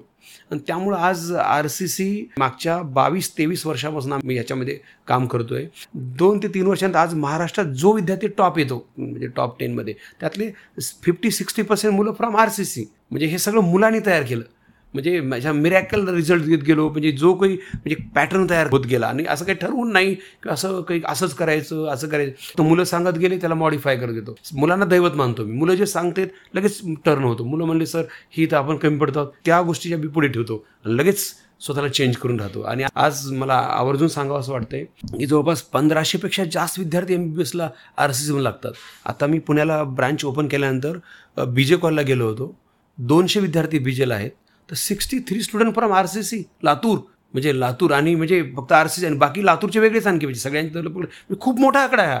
आणि 0.50 0.60
त्यामुळं 0.66 0.96
आज 0.96 1.32
आर 1.32 1.66
सी 1.66 1.86
सी 1.88 2.28
मागच्या 2.38 2.80
बावीस 2.82 3.30
तेवीस 3.38 3.64
वर्षापासून 3.66 4.12
मी 4.24 4.36
याच्यामध्ये 4.36 4.78
काम 5.08 5.26
करतोय. 5.26 5.66
दोन 5.94 6.38
ते 6.42 6.48
तीन 6.48 6.66
वर्षांत 6.66 6.96
आज 6.96 7.14
महाराष्ट्रात 7.14 7.66
जो 7.66 7.92
विद्यार्थी 7.94 8.28
टॉप 8.38 8.58
येतो 8.58 8.84
म्हणजे 8.98 9.26
टॉप 9.36 9.58
टेनमध्ये 9.60 9.94
त्यातले 10.20 10.50
फिफ्टी 11.04 11.30
सिक्स्टी 11.30 11.62
पर्सेंट 11.62 11.94
मुलं 11.94 12.12
फ्रॉम 12.12 12.36
आर 12.36 12.48
सी 12.48 12.64
सी. 12.64 12.84
म्हणजे 13.10 13.26
हे 13.26 13.38
सगळं 13.38 13.60
मुलांनी 13.60 13.98
तयार 14.06 14.22
केलं. 14.22 14.42
म्हणजे 14.94 15.20
माझ्या 15.20 15.52
मिरॅकल 15.52 16.08
रिझल्ट 16.08 16.44
घेत 16.44 16.58
गेलो 16.58 16.88
म्हणजे 16.88 17.10
जो 17.12 17.32
काही 17.34 17.54
म्हणजे 17.54 17.94
पॅटर्न 18.14 18.46
तयार 18.50 18.68
होत 18.70 18.86
गेला. 18.86 19.06
आणि 19.06 19.24
असं 19.28 19.44
काही 19.44 19.58
ठरवून 19.58 19.92
नाही 19.92 20.14
की 20.14 20.48
असं 20.50 20.80
काही 20.82 21.00
असंच 21.06 21.34
करायचं 21.34 21.86
असं 21.86 22.08
करायचं. 22.08 22.58
तर 22.58 22.62
मुलं 22.62 22.84
सांगत 22.84 23.18
गेले 23.18 23.36
त्याला 23.36 23.54
मॉडिफाय 23.54 23.96
करत 23.96 24.12
घेतो. 24.12 24.34
मुलांना 24.56 24.84
दैवत 24.84 25.16
मानतो 25.16 25.44
मी. 25.44 25.52
मुलं 25.52 25.74
जे 25.74 25.86
सांगते 25.86 26.24
लगेच 26.54 26.80
टर्न 27.04 27.24
होतो. 27.24 27.44
मुलं 27.44 27.64
म्हणले 27.64 27.86
सर 27.86 28.02
ही 28.30 28.46
तर 28.46 28.56
आपण 28.56 28.76
कमी 28.76 28.98
पडतो. 28.98 29.24
त्या 29.44 29.60
गोष्टीच्या 29.62 29.98
मी 29.98 30.06
पुढे 30.06 30.28
ठेवतो. 30.28 30.64
लगेच 30.86 31.24
स्वतःला 31.60 31.88
चेंज 31.88 32.16
करून 32.16 32.40
राहतो. 32.40 32.60
आणि 32.60 32.84
आज 32.94 33.30
मला 33.32 33.54
आवर्जून 33.54 34.08
सांगावं 34.08 34.40
असं 34.40 34.52
वाटतंय 34.52 34.84
की 35.18 35.26
जवळपास 35.26 35.62
पंधराशेपेक्षा 35.62 36.44
जास्त 36.52 36.78
विद्यार्थी 36.78 37.14
एम 37.14 37.22
बी 37.22 37.36
बी 37.36 37.40
एसला 37.40 37.68
आर 37.96 38.12
सी 38.12 38.24
सीमध्ये 38.24 38.44
लागतात. 38.44 38.72
आता 39.04 39.26
मी 39.26 39.38
पुण्याला 39.38 39.82
ब्रांच 39.84 40.24
ओपन 40.24 40.48
केल्यानंतर 40.48 41.44
बी 41.44 41.64
जे 41.64 41.76
कॉलला 41.76 42.02
गेलो 42.02 42.28
होतो. 42.28 42.54
दोनशे 42.98 43.40
विद्यार्थी 43.40 43.78
बी 43.78 43.92
जेला 43.92 44.14
आहेत. 44.14 44.30
तर 44.68 44.74
sixty 44.76 45.18
three 45.28 45.40
student 45.42 45.74
from 45.74 45.92
R 45.92 46.06
C 46.06 46.22
C 46.22 46.42
Latur. 46.64 46.98
म्हणजे 47.34 47.58
लातूर 47.60 47.92
आणि 47.92 48.14
म्हणजे 48.14 48.42
फक्त 48.56 48.72
आर 48.72 48.86
सी 48.86 49.00
सी 49.00 49.06
आणि 49.06 49.16
बाकी 49.16 49.44
लातूरचे 49.46 49.80
वेगळेच 49.80 50.06
आणखी 50.06 50.26
म्हणजे 50.26 50.40
सगळ्यांचे 50.40 51.34
खूप 51.40 51.60
मोठा 51.60 51.80
आकडा 51.80 52.02
आहे 52.02 52.12
हा. 52.12 52.20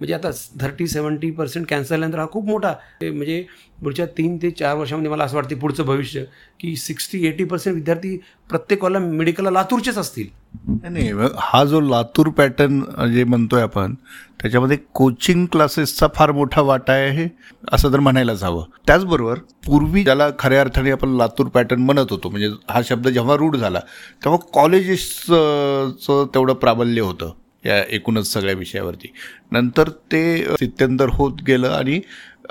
म्हणजे 0.00 0.14
आता 0.14 0.30
थर्टी 0.60 0.86
सेवन्टी 0.86 1.30
पर्सेंट 1.30 1.66
कॅन्सर 1.68 1.94
झाल्यानंतर 1.94 2.18
हा 2.18 2.26
खूप 2.32 2.46
मोठा. 2.48 2.72
म्हणजे 3.02 3.44
पुढच्या 3.82 4.06
तीन 4.18 4.36
ते 4.42 4.50
चार 4.50 4.76
वर्षामध्ये 4.76 5.10
मला 5.10 5.24
असं 5.24 5.36
वाटते 5.36 5.54
पुढचं 5.54 5.84
भविष्य 5.86 6.24
की 6.60 6.74
सिक्स्टी 6.76 7.26
एटी 7.26 7.44
पर्सेंट 7.44 7.74
विद्यार्थी 7.74 8.16
प्रत्येक 8.50 8.80
कॉलला 8.80 8.98
मेडिकलला 8.98 9.50
लातूरचेच 9.50 9.98
असतील. 9.98 10.28
नाही 10.64 11.10
हा 11.38 11.64
जो 11.64 11.80
लातूर 11.80 12.28
पॅटर्न 12.28 12.80
जे 13.12 13.24
म्हणतोय 13.24 13.62
आपण 13.62 13.94
त्याच्यामध्ये 14.40 14.76
कोचिंग 14.94 15.44
क्लासेसचा 15.52 16.06
फार 16.14 16.32
मोठा 16.32 16.60
वाटा 16.60 16.92
आहे 16.92 17.28
असं 17.72 17.92
तर 17.92 18.00
म्हणायलाच 18.00 18.42
हवं. 18.44 18.64
त्याचबरोबर 18.86 19.38
पूर्वी 19.66 20.02
ज्याला 20.04 20.28
खऱ्या 20.38 20.60
अर्थाने 20.60 20.90
आपण 20.90 21.16
लातूर 21.16 21.46
पॅटर्न 21.48 21.82
म्हणत 21.82 22.10
होतो 22.10 22.28
म्हणजे 22.30 22.48
हा 22.70 22.80
शब्द 22.88 23.08
जेव्हा 23.08 23.36
रूढ 23.36 23.56
झाला 23.56 23.80
तेव्हा 24.24 24.38
कॉलेजेसचं 24.52 26.26
तेवढं 26.34 26.54
प्राबल्य 26.54 27.00
होतं 27.00 27.32
या 27.66 27.82
एकूणच 27.88 28.32
सगळ्या 28.32 28.54
विषयावरती. 28.54 29.12
नंतर 29.52 29.88
ते 30.12 30.54
सित्यंतर 30.58 31.08
होत 31.12 31.42
गेलं 31.46 31.68
आणि 31.68 32.00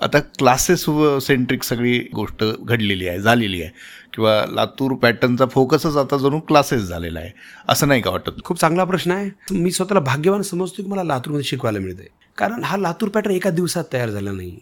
आता 0.02 0.20
क्लासेस 0.38 0.86
सेंट्रिक 1.22 1.64
सगळी 1.64 1.98
गोष्ट 2.16 2.44
घडलेली 2.60 3.08
आहे 3.08 3.20
झालेली 3.20 3.62
आहे. 3.62 3.72
किंवा 4.14 4.46
लातूर 4.50 4.94
पॅटर्नचा 4.94 5.46
फोकसच 5.46 5.96
आता 5.98 6.18
जणू 6.18 6.40
क्लासेस 6.40 6.82
झालेला 6.82 7.20
आहे. 7.20 7.32
असं 7.70 7.88
नाही 7.88 8.02
का 8.02 8.12
वाटत? 8.12 8.44
खूप 8.44 8.60
चांगला 8.60 8.84
प्रश्न 8.84 9.12
आहे. 9.12 9.30
मी 9.52 9.72
स्वतःला 9.72 10.00
भाग्यवान 10.00 10.42
समजतो 10.42 10.84
की 10.84 10.90
मला 10.90 11.04
लातूरमध्ये 11.04 11.44
शिकवायला 11.44 11.80
मिळते 11.80 12.08
कारण 12.38 12.64
हा 12.64 12.78
लातूर 12.78 13.10
पॅटर्न 13.10 13.36
एका 13.36 13.50
दिवसात 13.50 13.84
तयार 13.94 14.10
झाला 14.10 14.32
नाही. 14.32 14.58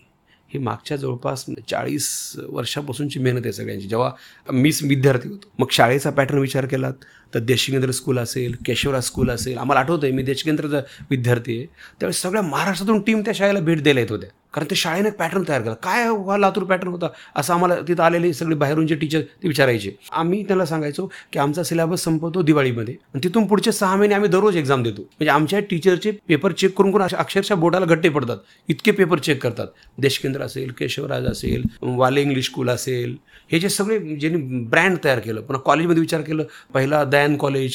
ही 0.49 0.59
मागच्या 0.59 0.97
जवळपास 0.97 1.45
चाळीस 1.69 2.07
वर्षापासूनची 2.49 3.19
मेहनत 3.19 3.41
आहे 3.43 3.53
सगळ्यांची. 3.53 3.87
जेव्हा 3.87 4.09
मीच 4.51 4.81
विद्यार्थी 4.83 5.29
होतो 5.29 5.51
मग 5.59 5.67
शाळेचा 5.71 6.09
पॅटर्न 6.09 6.39
विचार 6.39 6.65
केलात 6.65 6.93
तर 7.33 7.39
देशकेंद्र 7.39 7.91
स्कूल 7.91 8.17
असेल 8.19 8.55
केशवराज 8.65 9.03
स्कूल 9.03 9.29
असेल 9.29 9.57
आम्हाला 9.57 9.79
आठवतं 9.79 10.05
आहे 10.05 10.15
मी 10.15 10.23
देशकेंद्रचा 10.23 10.79
विद्यार्थी 11.09 11.57
आहे. 11.57 11.65
त्यावेळेस 11.99 12.21
सगळ्या 12.21 12.41
महाराष्ट्रातून 12.41 13.01
टीम 13.01 13.21
त्या 13.21 13.33
शाळेला 13.33 13.59
भेट 13.59 13.83
द्यायला 13.83 13.99
येत 13.99 14.11
होत्या. 14.11 14.29
कारण 14.53 14.65
ते 14.69 14.75
शाळेने 14.75 15.09
पॅटर्न 15.09 15.43
तयार 15.47 15.61
केला. 15.61 15.73
काय 15.73 16.03
हा 16.27 16.37
लातूर 16.37 16.63
पॅटर्न 16.63 16.91
होता? 16.91 17.07
असं 17.35 17.53
आम्हाला 17.53 17.75
तिथं 17.87 18.03
आलेले 18.03 18.33
सगळे 18.33 18.55
बाहेरून 18.55 18.85
टीचर 18.85 19.21
ते 19.21 19.47
विचारायचे. 19.47 19.91
आम्ही 20.11 20.43
त्याला 20.43 20.65
सांगायचो 20.65 21.05
की 21.33 21.39
आमचा 21.39 21.63
सिलेबस 21.63 22.03
संपवतो 22.03 22.41
दिवाळीमध्ये. 22.41 22.93
आणि 22.93 23.23
तिथून 23.23 23.45
पुढचे 23.47 23.71
सहा 23.71 23.95
महिने 23.95 24.15
आम्ही 24.15 24.29
दररोज 24.29 24.57
एक्झाम 24.57 24.83
देतो. 24.83 25.01
म्हणजे 25.01 25.29
आमच्या 25.29 25.59
टीचरचे 25.59 26.11
पेपर 26.27 26.51
चेक 26.51 26.77
करून 26.77 26.91
करून 26.91 27.07
अक्षरशः 27.17 27.55
बोर्डाला 27.55 27.85
घट्टे 27.85 28.09
पडतात. 28.09 28.37
इतके 28.69 28.91
पेपर 28.91 29.19
चेक 29.19 29.41
करतात. 29.43 29.67
देशकेंद्र 29.97 30.41
असेल 30.41 30.71
केशवराज 30.71 31.25
असेल 31.25 31.63
वाले 31.81 32.21
इंग्लिश 32.21 32.45
स्कूल 32.45 32.69
असेल. 32.69 33.15
हे 33.51 33.59
जे 33.59 33.69
सगळे 33.69 33.99
ज्यांनी 33.99 34.41
ब्रँड 34.65 34.97
तयार 35.03 35.19
केलं. 35.19 35.41
पण 35.41 35.57
कॉलेजमध्ये 35.57 36.01
विचार 36.01 36.21
केलं. 36.21 36.43
पहिला 36.73 37.03
Dayanand 37.03 37.35
college 37.37 37.73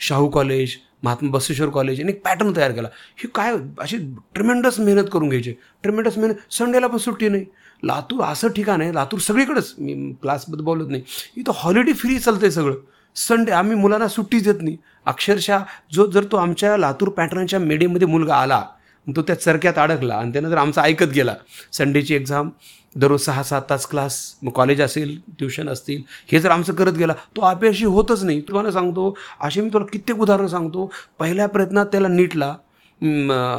Shahu 0.00 0.28
college 0.28 0.76
Mahatma 1.02 1.30
Basaveshwar 1.30 1.68
college 1.68 1.98
यांनी 2.00 2.12
पॅटर्न 2.24 2.52
तयार 2.56 2.72
केला. 2.72 2.88
ही 3.18 3.28
काय 3.34 3.54
अशी 3.80 3.96
ट्रिमेंडस 4.34 4.78
मेहनत 4.80 5.08
करून 5.12 5.28
घ्यायची. 5.28 5.52
ट्रिमेंडस 5.82 6.18
मेहनत. 6.18 6.34
संडेला 6.50 6.86
पण 6.86 6.98
सुट्टी 6.98 7.28
नाही. 7.28 7.44
लातूर 7.82 8.24
असं 8.24 8.48
ठिकाण 8.48 8.80
आहे 8.80 8.94
लातूर 8.94 9.18
सगळीकडेच. 9.18 9.74
मी 9.78 10.12
क्लासबद्दल 10.22 10.64
बोलत 10.64 10.90
नाही. 10.90 11.02
इथं 11.36 11.52
हॉलिडे 11.54 11.92
फ्री 11.92 12.18
चालतं 12.18 12.42
आहे 12.42 12.50
सगळं. 12.50 12.76
संडे 13.16 13.52
आम्ही 13.52 13.76
मुलांना 13.76 14.08
सुट्टीच 14.08 14.44
देत 14.44 14.62
नाही. 14.62 14.76
अक्षरशः 15.06 15.58
जो 15.92 16.06
जर 16.06 16.24
तो 16.32 16.36
आमच्या 16.36 16.76
लातूर 16.76 17.08
पॅटर्नच्या 17.08 17.58
मेडेमध्ये 17.60 18.08
मुलगा 18.08 18.34
आला 18.34 18.62
तो 19.06 19.22
त्या 19.22 19.40
चरक्यात 19.40 19.78
अडकला 19.78 20.14
आणि 20.14 20.32
त्यानं 20.32 20.48
जर 20.48 20.56
आमचा 20.56 20.82
ऐकत 20.82 21.12
गेला. 21.14 21.34
संडेची 21.72 22.14
एक्झाम 22.14 22.50
दररोज 22.96 23.20
सहा 23.20 23.42
सात 23.42 23.62
तास 23.70 23.86
क्लास 23.86 24.18
मग 24.42 24.52
कॉलेज 24.52 24.80
असेल 24.82 25.16
ट्युशन 25.38 25.68
असतील 25.68 26.02
हे 26.32 26.38
जर 26.40 26.50
आमचं 26.50 26.74
करत 26.74 26.92
गेला 26.92 27.12
तो 27.36 27.40
अपयशी 27.40 27.84
होतच 27.84 28.24
नाही. 28.24 28.40
तुम्हाला 28.40 28.70
सांगतो 28.72 29.14
असे 29.40 29.60
मी 29.60 29.70
तुला 29.72 29.84
कित्येक 29.92 30.20
उदाहरणं 30.20 30.48
सांगतो. 30.48 30.90
पहिल्या 31.18 31.46
प्रयत्नात 31.48 31.86
त्याला 31.86 32.08
नीटला 32.08 32.54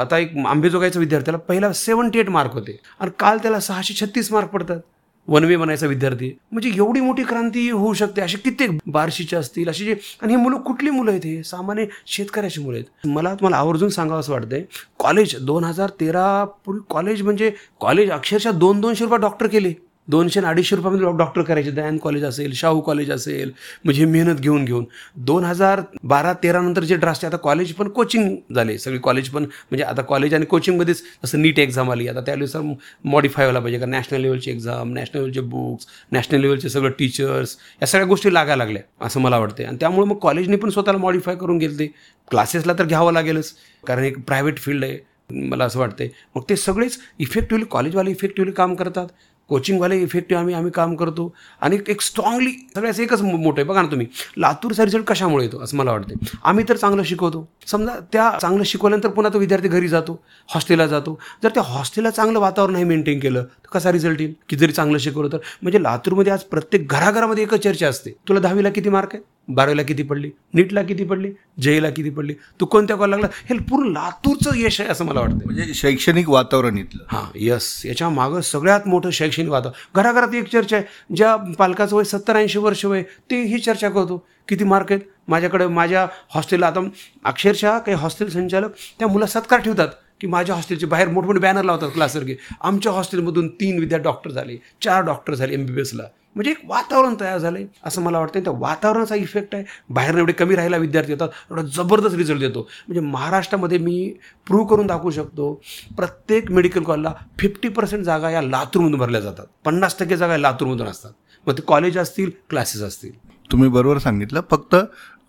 आता 0.02 0.18
एक 0.18 0.38
आंबेजोगाईचा 0.48 1.00
विद्यार्थ्याला 1.00 1.38
पहिला 1.38 1.72
सेवन्टी 1.74 2.20
एट 2.20 2.30
मार्क 2.30 2.54
होते. 2.54 2.78
आणि 3.00 3.12
काल 3.20 3.38
त्याला 3.38 3.60
सहाशे 3.60 3.94
छत्तीस 4.02 4.32
मार्क 4.32 4.50
पडतात. 4.50 4.80
वनवे 5.28 5.58
बनायचा 5.58 5.88
विद्यार्थी. 5.88 6.38
म्हणजे 6.52 6.72
एवढी 6.76 7.02
मोठी 7.02 7.24
क्रांती 7.24 7.70
होऊ 7.70 7.94
शकते. 7.94 8.22
असे 8.22 8.38
कित्येक 8.38 8.70
बारशीचे 8.88 9.36
असतील 9.36 9.70
अशी 9.70 9.86
जे 9.86 9.96
आणि 10.22 10.36
हे 10.36 10.42
मुलं 10.42 10.58
कुठली 10.58 10.90
मुलं 10.90 11.12
आहेत 11.12 11.26
हे? 11.26 11.44
सामान्य 11.44 11.86
शेतकऱ्याची 12.08 12.62
मुलं 12.62 12.78
आहेत. 12.78 13.08
मला 13.08 13.34
तुम्हाला 13.34 13.58
आवर्जून 13.58 13.90
सांगावं 13.90 14.20
असं 14.20 14.34
वाटतंय. 14.34 14.64
कॉलेज 15.00 15.36
दोन 15.42 15.64
हजार 15.64 15.90
तेरा 15.90 16.46
पूर्वी 16.66 16.82
कॉलेज 16.90 17.22
म्हणजे 17.22 17.52
कॉलेज 17.80 18.12
अक्षरशः 18.12 18.52
दोन 18.52 18.82
दोनशे 18.82 19.04
रुपये 19.04 19.20
डॉक्टर 19.20 19.48
केले. 19.48 19.74
दोनशे 20.10 20.40
आणि 20.40 20.50
अडीचशे 20.50 20.76
रुपयामध्ये 20.76 21.12
डॉक्टर 21.18 21.42
करायचे. 21.42 21.72
दयान 21.72 21.98
कॉलेज 21.98 22.24
असेल 22.26 22.54
शाहू 22.56 22.80
कॉलेज 22.82 23.12
असेल 23.12 23.52
म्हणजे 23.86 24.06
मेहनत 24.06 24.40
घेऊन 24.40 24.66
घेऊन. 24.66 24.86
दोन 25.16 25.44
हजार 25.44 25.82
बारा 26.04 26.34
तेरा 26.44 26.62
नंतर 26.62 26.84
जे 26.84 26.96
ड्रास्ट 26.96 27.26
आता 27.26 27.38
कॉलेज 27.38 27.74
पण 27.74 27.90
कोचिंग 27.90 28.36
झाले. 28.56 28.78
सगळी 28.78 28.98
कॉलेज 29.04 29.30
पण 29.30 29.44
म्हणजे 29.44 29.84
आता 29.84 30.02
कॉलेज 30.02 30.34
आणि 30.34 30.46
कोचिंगमध्येच 30.46 31.04
जसं 31.26 31.42
नीट 31.42 31.60
एक्झाम 31.60 31.92
आली. 31.92 32.08
आता 32.08 32.22
त्यावेळेस 32.22 32.56
मॉडिफाय 32.56 33.46
व्हायला 33.46 33.60
पाहिजे. 33.60 33.80
कारण 33.80 33.92
नॅशनल 33.92 34.22
लेवलची 34.22 34.52
एक्झाम 34.52 34.94
नॅशनल 34.94 35.20
लेवलचे 35.20 35.42
बुक्स 35.42 35.88
नॅशनल 36.12 36.42
लेवलचे 36.42 36.70
सगळं 36.70 36.92
टीचर्स 37.00 37.58
या 37.82 37.88
सगळ्या 37.88 38.08
गोष्टी 38.08 38.34
लागायला 38.34 38.64
लागल्या 38.64 38.82
असं 39.06 39.22
मला 39.22 39.38
वाटते 39.40 39.64
आणि 39.64 39.78
त्यामुळे 39.80 40.08
मग 40.10 40.18
कॉलेजने 40.22 40.58
पण 40.58 40.70
स्वतःला 40.70 40.98
मॉडिफाय 40.98 41.36
करून 41.36 41.58
गेले 41.58 41.88
क्लासेसला 42.32 42.74
तर 42.80 42.86
घ्यावं 42.86 43.14
लागेलच. 43.14 43.54
कारण 43.84 44.04
एक 44.04 44.20
प्रायव्हेट 44.28 44.58
फील्ड 44.60 44.84
आहे 44.84 44.98
मला 45.32 45.66
असं 45.66 45.80
वाटतंय. 45.80 46.08
मग 46.36 46.44
ते 46.50 46.56
सगळेच 46.56 46.98
इफेक्टिव्हली 47.20 47.66
कॉलेजवाले 47.72 48.12
इफेक्टिव्हली 48.12 48.54
काम 48.56 48.74
करतात. 48.76 49.08
कोचिंगवाले 49.50 49.98
इफेक्टिव्ह 50.02 50.42
आम्ही 50.42 50.56
आम्ही 50.56 50.72
काम 50.72 50.96
करतो. 50.96 51.34
आणि 51.62 51.78
एक 51.88 52.02
स्ट्रॉंगली 52.02 52.52
सगळ्याचं 52.76 53.04
एकच 53.04 53.22
मोठं 53.22 53.60
आहे. 53.60 53.64
बघा 53.64 53.82
ना 53.82 53.92
तुम्ही 53.92 54.08
लातूरचा 54.38 54.86
रिझल्ट 54.86 55.06
कशामुळे 55.06 55.46
येतो 55.46 55.62
असं 55.64 55.78
मला 55.78 55.92
वाटतं 55.92 56.38
आम्ही 56.44 56.66
तर 56.70 56.78
चांगलं 56.78 57.04
शिकवतो. 57.04 57.48
समजा 57.68 58.00
त्या 58.14 58.30
चांगलं 58.42 58.64
शिकवल्यानंतर 58.64 59.10
पुन्हा 59.10 59.34
तो 59.34 59.40
विद्यार्थी 59.40 59.68
घरी 59.68 59.88
जातो 59.88 60.20
हॉस्टेलला 60.50 60.88
जातो. 60.88 61.18
जर 61.44 61.50
त्या 61.50 61.64
हॉस्टेलला 61.66 62.10
चांगलं 62.10 62.40
वातावरण 62.40 62.74
नाही 62.74 62.84
मेंटेन 62.86 63.20
केलं 63.20 63.44
तर 63.44 63.70
कसा 63.74 63.92
रिझल्ट 63.92 64.22
येईल? 64.22 64.34
की 64.50 64.56
जरी 64.56 64.72
चांगलं 64.72 64.98
शिकवलं 64.98 65.32
तर. 65.32 65.38
म्हणजे 65.62 65.84
लातूरमध्ये 65.84 66.34
आज 66.34 66.44
प्रत्येक 66.44 66.88
घराघरामध्ये 66.88 67.44
एकच 67.44 67.64
चर्चा 67.64 67.88
असते. 67.88 68.12
तुला 68.28 68.40
दहावीला 68.40 68.70
किती 68.70 68.90
मार्क 68.90 69.10
आहे 69.14 69.24
बारावीला 69.50 69.84
किती 69.84 70.04
पडली? 70.04 70.32
नीटला 70.54 70.84
किती 70.84 71.04
पडली? 71.04 71.32
जेईला 71.62 71.90
किती 71.90 72.10
पडली? 72.10 72.34
तू 72.60 72.66
कोणत्या 72.66 72.96
कॉल 72.96 73.10
लागला? 73.10 73.28
हे 73.50 73.58
पूर्ण 73.58 73.92
लातूरचं 73.92 74.52
यश 74.56 74.82
आहे 74.82 74.90
असं 74.90 75.06
मला 75.06 75.20
वाटतं 75.20 75.38
म्हणजे 75.46 75.74
शैक्षणिक 75.74 76.30
वातावरण 76.30 76.78
इथलं. 76.78 77.04
हां 77.08 77.32
यस. 77.36 77.82
याच्या 77.86 78.10
मागं 78.10 78.42
सगळ्यात 78.42 78.82
मोठं 78.86 79.10
शैक्षणिक 79.10 79.50
वातावरण. 79.50 80.02
घराघरात 80.02 80.36
एक 80.36 80.52
चर्चा 80.52 80.78
आहे. 80.78 81.16
ज्या 81.16 81.36
पालकाचं 81.36 81.96
वय 81.96 82.04
सत्तर 82.04 82.36
ऐंशी 82.36 82.60
वर्ष 82.60 82.86
वय 82.86 83.02
ते 83.02 83.44
ही 83.44 83.60
चर्चा 83.60 83.90
करतो. 83.90 84.28
किती 84.48 84.64
मार्क 84.64 84.92
आहेत? 84.92 85.02
माझ्याकडे 85.28 85.68
माझ्या 85.68 86.08
हॉस्टेलला 86.30 86.68
आता 86.68 86.90
अक्षरशः 87.26 87.78
काही 87.78 87.98
हॉस्टेल 87.98 88.30
संचालक 88.30 88.70
त्या 89.00 89.08
मुला 89.08 89.26
सत्कार 89.26 89.60
ठेवतात. 89.60 89.88
की 90.22 90.28
माझ्या 90.28 90.56
हॉस्टेलचे 90.56 90.86
बाहेर 90.86 91.08
मोठमोठे 91.08 91.40
बॅनर 91.40 91.64
लावतात 91.64 91.90
क्लाससारखे 91.94 92.36
आमच्या 92.62 92.92
हॉस्टेलमधून 92.92 93.48
तीन 93.60 93.80
विद्यार्थी 93.80 94.04
डॉक्टर 94.04 94.32
झाले 94.32 94.58
चार 94.82 95.04
डॉक्टर 95.06 95.34
झाले 95.34 95.54
एम 95.54 95.66
बी 95.66 95.74
बी 95.74 95.82
एसला 95.82 96.04
म्हणजे 96.36 96.52
एक 96.52 96.58
वातावरण 96.68 97.14
तयार 97.20 97.38
झालं 97.38 97.58
आहे 97.58 97.68
असं 97.86 98.02
मला 98.02 98.20
वाटतं 98.20 98.40
त्या 98.40 98.54
वातावरणाचा 98.58 99.16
इफेक्ट 99.16 99.56
आहे. 99.56 99.64
बाहेर 99.90 100.18
एवढे 100.18 100.34
कमी 100.34 100.56
राहिला 100.56 100.78
विद्यार्थी 100.78 101.12
येतात 101.12 101.30
एवढा 101.50 101.62
जबरदस्त 101.76 102.16
रिझल्ट 102.16 102.40
देतो. 102.40 102.60
म्हणजे 102.88 103.02
महाराष्ट्रामध्ये 103.08 103.78
मी 103.78 104.14
प्रूव्ह 104.48 104.68
करून 104.70 104.88
दाखवू 104.88 105.12
शकतो 105.12 105.54
प्रत्येक 105.98 106.52
मेडिकल 106.52 106.84
कॉलेजला 106.84 107.14
फिफ्टी 107.40 107.70
पर्सेंट 107.70 108.04
जागा 108.04 108.30
या 108.30 108.42
लातूरमधून 108.42 109.00
भरल्या 109.00 109.22
जातात. 109.22 109.46
पन्नास 109.66 109.98
टक्के 110.00 110.18
जागा 110.18 110.34
या 110.34 110.40
लातूरमधून 110.40 110.88
असतात. 110.88 111.12
मग 111.48 111.58
ते 111.58 111.62
कॉलेज 111.68 111.98
असतील 111.98 112.30
क्लासेस 112.50 112.82
असतील. 112.82 113.12
तुम्ही 113.52 113.70
बरोबर 113.70 113.98
सांगितलं. 113.98 114.42
फक्त 114.52 114.76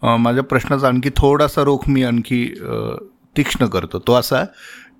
माझ्या 0.04 0.42
प्रश्नाचा 0.44 0.88
आणखी 0.88 1.10
थोडासा 1.16 1.64
रोख 1.64 1.88
मी 1.88 2.02
आणखी 2.04 2.44
तीक्ष्ण 3.36 3.66
करतो. 3.66 3.98
तो 3.98 4.12
असा 4.14 4.44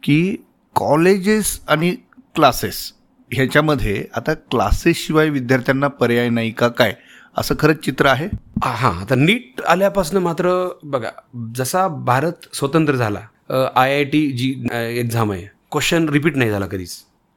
की 0.03 0.37
कॉलेजेस 0.77 1.59
आणि 1.69 1.91
क्लासेस 2.35 2.93
ह्याच्यामध्ये 3.31 4.05
आता 4.17 4.35
क्लासेसशिवाय 4.51 5.29
विद्यार्थ्यांना 5.31 5.89
पर्याय 5.89 6.29
नाही 6.29 6.51
का 6.51 6.69
काय? 6.69 6.95
असं 7.39 7.55
खरंच 7.59 7.85
चित्र 7.85 8.07
आहे? 8.07 8.27
हां 8.65 8.93
आता 9.01 9.15
नीट 9.15 9.61
आल्यापासून 9.69 10.23
मात्र 10.23 10.53
बघा 10.85 11.11
जसा 11.57 11.87
भारत 12.07 12.55
स्वतंत्र 12.57 12.97
झाला 12.97 13.21
I 13.51 13.95
I 13.95 14.05
T 14.05 14.27
JEE 14.33 14.51
exam 14.73 15.33
आहे 15.33 15.47
क्वेश्चन 15.73 16.09
रिपीट 16.09 16.37
नाही 16.37 16.51
झाला 16.51 16.67
कधीच. 16.67 16.97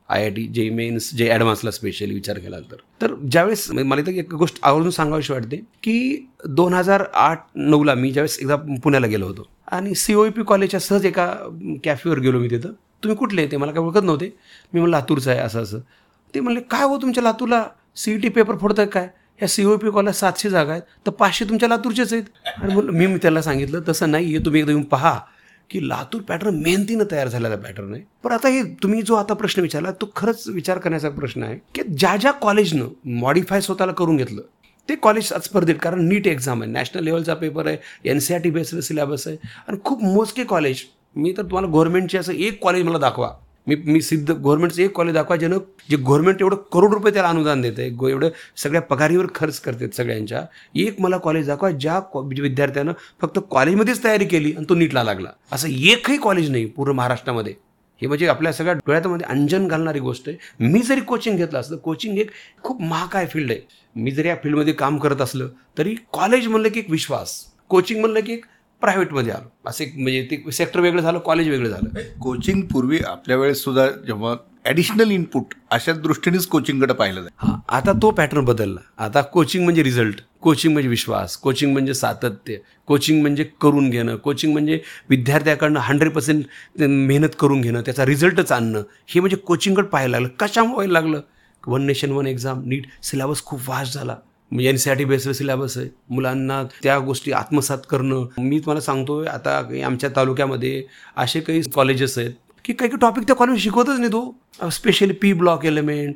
I 0.10 0.24
I 0.24 0.30
T 0.30 0.46
J 0.56 0.70
mains 0.70 1.10
J 1.16 1.30
ॲडव्हान्सला 1.32 1.72
specially 1.72 2.14
विचार 2.14 2.38
केला 2.40 2.60
तर. 2.72 2.76
तर 3.02 3.14
ज्यावेळेस 3.32 3.70
मला 3.72 4.02
इथं 4.02 4.12
एक 4.12 4.34
गोष्ट 4.36 4.58
आवर्जून 4.64 4.92
सांगावीशी 4.92 5.34
वाटते 5.34 5.58
की 5.84 6.26
दोन 6.48 6.74
हजार 6.74 7.04
आठ 7.14 7.44
नऊला 7.56 7.94
मी 7.96 8.12
ज्यावेळेस 8.12 8.38
एकदा 8.42 8.56
पुण्याला 8.84 9.08
गेलो 9.08 9.28
होतो 9.28 9.48
आणि 9.74 9.94
सी 9.96 10.14
ओ 10.14 10.30
पी 10.30 10.44
कॉलेजच्या 10.44 10.80
सहज 10.80 11.06
एका 11.06 11.26
कॅफेवर 11.84 12.20
गेलो 12.20 12.40
मी 12.40 12.50
तिथं. 12.50 12.72
तुम्ही 13.04 13.16
कुठले 13.18 13.46
ते? 13.52 13.58
मला 13.58 13.72
काय 13.72 13.84
ओळखत 13.84 14.04
नव्हते. 14.04 14.26
मी 14.74 14.80
म्हणलं 14.80 14.98
लातूरचं 14.98 15.32
आहे 15.32 15.40
असं 15.40 15.62
असं. 15.64 15.80
ते 16.34 16.40
म्हणले 16.40 16.62
काय 16.62 16.84
हो 16.84 16.98
तुमच्या 16.98 17.24
लातूरला? 17.24 17.64
सी 17.96 18.14
ई 18.14 18.18
टी 18.18 18.30
पेपर 18.30 18.58
फोडतात 18.58 18.88
काय? 18.94 19.08
ह्या 19.40 19.48
सी 19.48 19.64
ओ 19.66 19.76
पी 19.78 19.92
कॉलेज 19.92 20.16
सातशे 20.16 20.50
जागा 20.50 20.72
आहेत 20.72 20.82
तर 21.06 21.12
पाचशे 21.12 21.46
तुमच्या 21.46 21.70
लातूरचेच 21.70 22.14
आहेत. 22.14 22.24
आणि 22.62 22.74
म्हणलं 22.74 22.92
मी 22.92 23.18
त्याला 23.22 23.42
सांगितलं 23.42 23.82
तसं 23.88 24.12
नाही 24.12 24.32
हे 24.34 24.40
तुम्ही 24.46 24.62
एकदा 24.62 24.72
येऊन 24.72 24.84
पहा 24.84 25.20
की 25.70 25.88
लातूर 25.90 26.22
पॅटर्न 26.22 26.62
मेहनतीनं 26.64 27.04
तयार 27.12 27.28
झालेला 27.28 27.56
पॅटर्न 27.56 27.94
आहे. 27.94 28.04
पण 28.24 28.32
आता 28.32 28.50
हे 28.50 28.64
तुम्ही 28.84 29.02
जो 29.02 29.16
आता 29.16 29.34
प्रश्न 29.34 29.62
विचारला 29.62 29.92
तो 30.02 30.12
खरंच 30.16 30.44
विचार 30.48 30.78
करण्याचा 30.78 31.10
प्रश्न 31.10 31.44
आहे 31.44 31.58
की 31.76 31.82
ज्या 31.90 32.16
ज्या 32.18 32.32
कॉलेजनं 32.32 32.88
मॉडिफाय 33.20 33.62
स्वतःला 33.62 33.92
करून 33.92 34.18
घेतलं 34.18 34.42
ते 34.90 34.96
कॉलेज 34.96 35.34
स्पर्धेत 35.44 35.76
कारण 35.82 36.08
नीट 36.08 36.28
एक्झाम 36.28 36.62
आहे. 36.62 36.72
नॅशनल 36.72 37.04
लेवलचा 37.04 37.34
पेपर 37.34 37.68
आहे. 37.68 37.78
N 38.10 38.20
C 38.20 38.34
R 38.34 38.40
T 38.42 38.50
based 38.52 38.80
syllabus 38.80 39.28
आहे. 39.28 39.38
आणि 39.68 39.78
खूप 39.86 40.04
मोजके 40.04 40.44
कॉलेज 40.44 40.84
मी 41.16 41.32
तर 41.38 41.42
तुम्हाला 41.42 41.68
गव्हर्नमेंटचे 41.68 42.18
असं 42.18 42.34
एक 42.34 42.62
कॉलेज 42.64 42.84
मला 42.84 42.98
दाखवा. 42.98 43.32
मी 43.68 43.76
मी 43.86 44.02
सिद्ध 44.02 44.32
गव्हर्नमेंटचं 44.32 44.82
एक 44.82 44.92
कॉलेज 44.96 45.14
दाखवा 45.14 45.36
ज्यानं 45.38 45.58
जे 45.90 45.98
गव्हर्नमेंट 45.98 46.42
एवढं 46.42 46.56
करोड 46.74 46.94
रुपये 46.94 47.14
त्याला 47.14 47.30
अनुदान 47.30 47.62
देते 47.62 47.88
गो 47.90 48.08
एवढं 48.08 48.30
सगळ्या 48.58 48.82
पगारीवर 48.82 49.26
खर्च 49.36 49.60
करतात 49.60 49.96
सगळ्यांच्या. 49.98 50.44
एक 50.76 51.00
मला 51.02 51.18
कॉलेज 51.18 51.48
दाखवा 51.48 51.70
ज्या 51.72 52.00
विद्यार्थ्यानं 52.16 52.94
फक्त 53.22 53.40
कॉलेजमध्येच 53.52 54.04
तयारी 54.04 54.26
केली 54.26 54.54
आणि 54.54 54.66
तो 54.70 54.76
नीटला 54.76 55.04
लागला. 55.04 55.30
असं 55.52 55.68
एकही 55.68 56.18
कॉलेज 56.18 56.50
नाही 56.52 56.66
पूर्ण 56.66 56.92
महाराष्ट्रामध्ये. 56.92 57.54
हे 58.02 58.08
म्हणजे 58.08 58.28
आपल्या 58.28 58.52
सगळ्या 58.54 58.74
डोळ्यामध्ये 58.76 59.26
अंजन 59.30 59.68
घालणारी 59.68 60.00
गोष्ट 60.00 60.30
आहे. 60.30 60.38
मी 60.62 60.82
जरी 60.82 61.02
कोचिंग 61.02 61.38
घेतलं 61.38 61.60
असलं 61.60 61.78
कोचिंग 61.78 62.18
एक 62.20 62.32
खूप 62.64 62.82
महाकाय 62.82 63.26
फील्ड 63.26 63.52
आहे. 63.52 63.60
मी 63.96 64.12
जरी 64.12 64.28
या 64.28 64.36
फील्डमध्ये 64.44 64.74
काम 64.74 64.98
करत 65.00 65.22
असलं 65.22 65.50
तरी 65.78 65.96
कॉलेज 66.14 66.48
म्हणलं 66.48 66.70
की 66.70 66.80
एक 66.80 66.90
विश्वास. 66.92 67.36
कोचिंग 67.70 68.00
म्हणलं 68.00 68.20
की 68.20 68.34
एक 68.34 68.46
प्रायव्हेटमध्ये 68.82 69.32
आलो. 69.34 69.50
असं 69.66 69.84
एक 69.84 69.94
म्हणजे 69.98 70.22
ते 70.32 70.52
सेक्टर 70.52 70.80
वेगळं 70.80 71.02
झालं 71.02 71.20
कॉलेज 71.20 71.48
वेगळं 71.50 71.70
झालं. 71.70 72.00
कोचिंग 72.22 72.62
पूर्वी 72.72 73.00
आपल्या 73.08 73.38
वेळेस 73.38 73.64
सुद्धा 73.64 73.88
जेव्हा 74.08 74.36
ॲडिशनल 74.66 75.12
इनपुट 75.12 75.54
अशा 75.72 75.94
दृष्टीनेच 75.94 76.46
कोचिंगकडे 76.48 76.94
पाहिलं 76.94 77.22
जाईल 77.22 77.32
हां 77.38 77.56
आता 77.78 77.92
तो 78.02 78.12
पॅटर्न 78.12 78.46
बदलला. 78.46 78.80
आता 78.98 79.22
कोचिंग 79.22 79.64
म्हणजे 79.64 79.84
रिझल्ट 79.84 80.22
कोचिंग 80.44 80.74
म्हणजे 80.74 80.90
विश्वास. 80.90 81.36
कोचिंग 81.38 81.72
म्हणजे 81.74 81.94
सातत्य. 81.94 82.58
कोचिंग 82.88 83.22
म्हणजे 83.22 83.44
करून 83.62 83.90
घेणं. 83.90 84.16
कोचिंग 84.16 84.54
म्हणजे 84.54 84.80
विद्यार्थ्याकडनं 85.10 85.80
हंड्रेड 85.80 86.12
पर्सेंट 86.12 86.82
मेहनत 86.82 87.36
करून 87.40 87.62
घेणं 87.62 87.82
त्याचा 87.82 88.06
रिझल्टच 88.06 88.52
आणणं. 88.52 88.84
हे 89.08 89.20
म्हणजे 89.20 89.38
कोचिंगकडे 89.38 89.88
पाहायला 89.88 90.12
लागलं. 90.12 90.28
कशामुळे 90.40 90.74
व्हायला 90.74 90.94
लागलं? 90.94 91.22
One 91.68 91.86
nation 91.86 92.12
one 92.12 92.28
exam 92.28 92.62
NEET 92.66 92.88
syllabus 93.04 93.44
खूप 93.46 93.70
वास्ट 93.70 93.94
झाला. 93.94 94.16
म्हणजे 94.52 94.70
N 94.70 94.78
C 94.78 94.90
R 94.90 94.98
T 94.98 95.06
based 95.06 95.32
syllabus 95.32 95.78
आहे. 95.78 95.88
मुलांना 96.10 96.64
त्या 96.84 96.98
गोष्टी 97.00 97.32
आत्मसात 97.32 97.78
करणं. 97.90 98.26
मी 98.38 98.60
तुम्हाला 98.60 98.82
सांगतो 98.82 99.20
आता 99.24 99.58
आमच्या 99.86 100.10
तालुक्यामध्ये 100.16 100.84
असे 101.18 101.40
काही 101.40 101.62
कॉलेजेस 101.76 102.18
आहेत 102.18 102.32
की 102.66 102.74
काही 102.74 102.90
काही 102.90 103.00
टॉपिक 103.02 103.24
त्या 103.28 103.36
कॉलेज 103.36 103.64
शिकवतच 103.64 104.00
नाही 104.00 104.12
तो. 104.12 104.70
स्पेशली 104.72 105.14
पी 105.14 105.34
ब्लॉक 105.34 105.66
एलिमेंट 105.66 106.16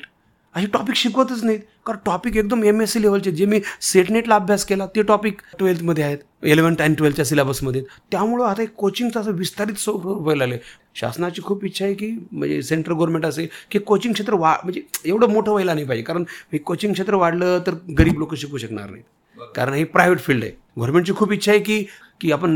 असे 0.58 0.68
टॉपिक 0.74 0.96
शिकवतच 0.96 1.44
नाहीत. 1.44 1.60
कारण 1.86 1.98
टॉपिक 2.06 2.38
एकदम 2.38 2.64
एम 2.64 2.82
एस 2.82 2.94
सी 2.94 3.02
लेवलचे 3.02 3.32
जे 3.32 3.46
मी 3.46 3.60
सेटनेटला 3.82 4.36
अभ्यास 4.36 4.64
केला 4.66 4.86
ते 4.96 5.02
टॉपिक 5.08 5.42
ट्वेल्थमध्ये 5.60 6.04
आहेत. 6.04 6.18
इलेवन्थ 6.44 6.82
अँड 6.82 6.96
ट्वेल्थच्या 6.98 7.26
सिलेबसमध्ये 7.26 7.82
त्यामुळं 8.12 8.46
आता 8.46 8.62
एक 8.64 8.74
कोचिंगचं 8.78 9.20
असं 9.20 9.32
विस्तारित 9.36 9.80
स्वरूप 9.80 10.06
व्हायला 10.06 10.44
आलं 10.44 10.58
शासनाची 10.96 11.42
खूप 11.46 11.66
इच्छा 11.66 11.86
आहे 11.86 11.94
की 11.94 12.12
म्हणजे 12.32 12.62
सेंट्रल 12.62 12.94
गव्हर्नमेंट 12.94 13.26
असेल 13.26 13.48
की 13.72 13.80
कोचिंग 13.80 14.14
क्षेत्र 14.14 14.36
वा 14.36 14.56
म्हणजे 14.64 14.82
एवढं 15.06 15.34
मोठं 15.34 15.52
व्हायला 15.52 15.74
नाही 15.74 15.86
पाहिजे. 15.86 16.04
कारण 16.04 16.24
हे 16.54 16.58
कोचिंग 16.58 16.94
क्षेत्र 16.94 17.16
वाढलं 17.16 17.60
तर 17.68 17.76
गरीब 18.00 18.20
लोक 18.20 18.36
शिकू 18.36 18.58
शकणार 18.58 18.90
नाहीत. 18.90 19.04
कारण 19.56 19.74
हे 19.74 19.84
प्रायव्हेट 19.84 20.20
फील्ड 20.20 20.44
आहे. 20.44 20.52
गव्हर्नमेंटची 20.78 21.14
खूप 21.16 21.32
इच्छा 21.34 21.52
आहे 21.52 21.60
की 21.60 21.86
की 22.22 22.32
आपण 22.32 22.52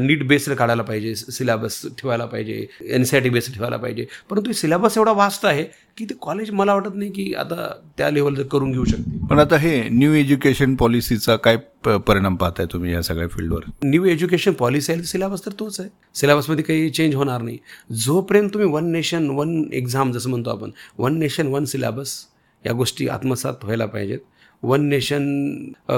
नीट 0.00 0.26
बेस्ड 0.28 0.52
काढायला 0.54 0.82
पाहिजे 0.82 1.14
सिलेबस 1.14 1.80
ठेवायला 1.98 2.24
पाहिजे 2.26 2.66
N 2.94 3.04
C 3.04 3.16
I 3.16 3.22
T 3.22 3.30
based 3.30 3.54
ठेवायला 3.54 3.76
पाहिजे. 3.76 4.06
परंतु 4.30 4.52
सिलेबस 4.52 4.96
एवढा 4.98 5.12
वास्त 5.12 5.44
आहे 5.44 5.64
की 5.98 6.04
ते 6.04 6.14
कॉलेज 6.22 6.50
मला 6.50 6.74
वाटत 6.74 6.94
नाही 6.94 7.10
की 7.12 7.32
आता 7.38 7.68
त्या 7.98 8.10
लेवल 8.10 8.42
करून 8.52 8.72
घेऊ 8.72 8.84
शकते 8.84 9.26
पण 9.30 9.38
आता 9.38 9.56
हे 9.58 9.76
न्यू 9.90 10.12
एज्युकेशन 10.14 10.74
पॉलिसीचा 10.76 11.36
काय 11.36 11.56
परिणाम 11.86 12.36
पाहताय 12.36 12.66
तुम्ही 12.72 12.92
या 12.92 13.02
सगळ्या 13.02 13.28
फील्डवर 13.28 13.70
न्यू 13.84 14.04
एज्युकेशन 14.04 14.52
पॉलिसी 14.58 14.92
आहे 14.92 15.02
सिलेबस 15.04 15.44
तर 15.46 15.52
तोच 15.58 15.80
आहे. 15.80 15.88
सिलेबसमध्ये 16.14 16.64
काही 16.64 16.90
चेंज 16.90 17.14
होणार 17.14 17.42
नाही. 17.42 17.58
जोपर्यंत 18.04 18.50
तुम्ही 18.54 18.68
वन 18.72 18.90
नेशन 18.92 19.28
वन 19.30 19.62
एक्झाम 19.72 20.12
जसं 20.12 20.30
म्हणतो 20.30 20.50
आपण 20.50 20.70
वन 20.98 21.18
नेशन 21.18 21.46
वन 21.46 21.64
सिलेबस 21.64 22.16
या 22.64 22.72
गोष्टी 22.72 23.08
आत्मसात 23.08 23.64
व्हायला 23.64 23.86
पाहिजेत 23.86 24.18
वन 24.62 24.84
नेशन 24.88 25.24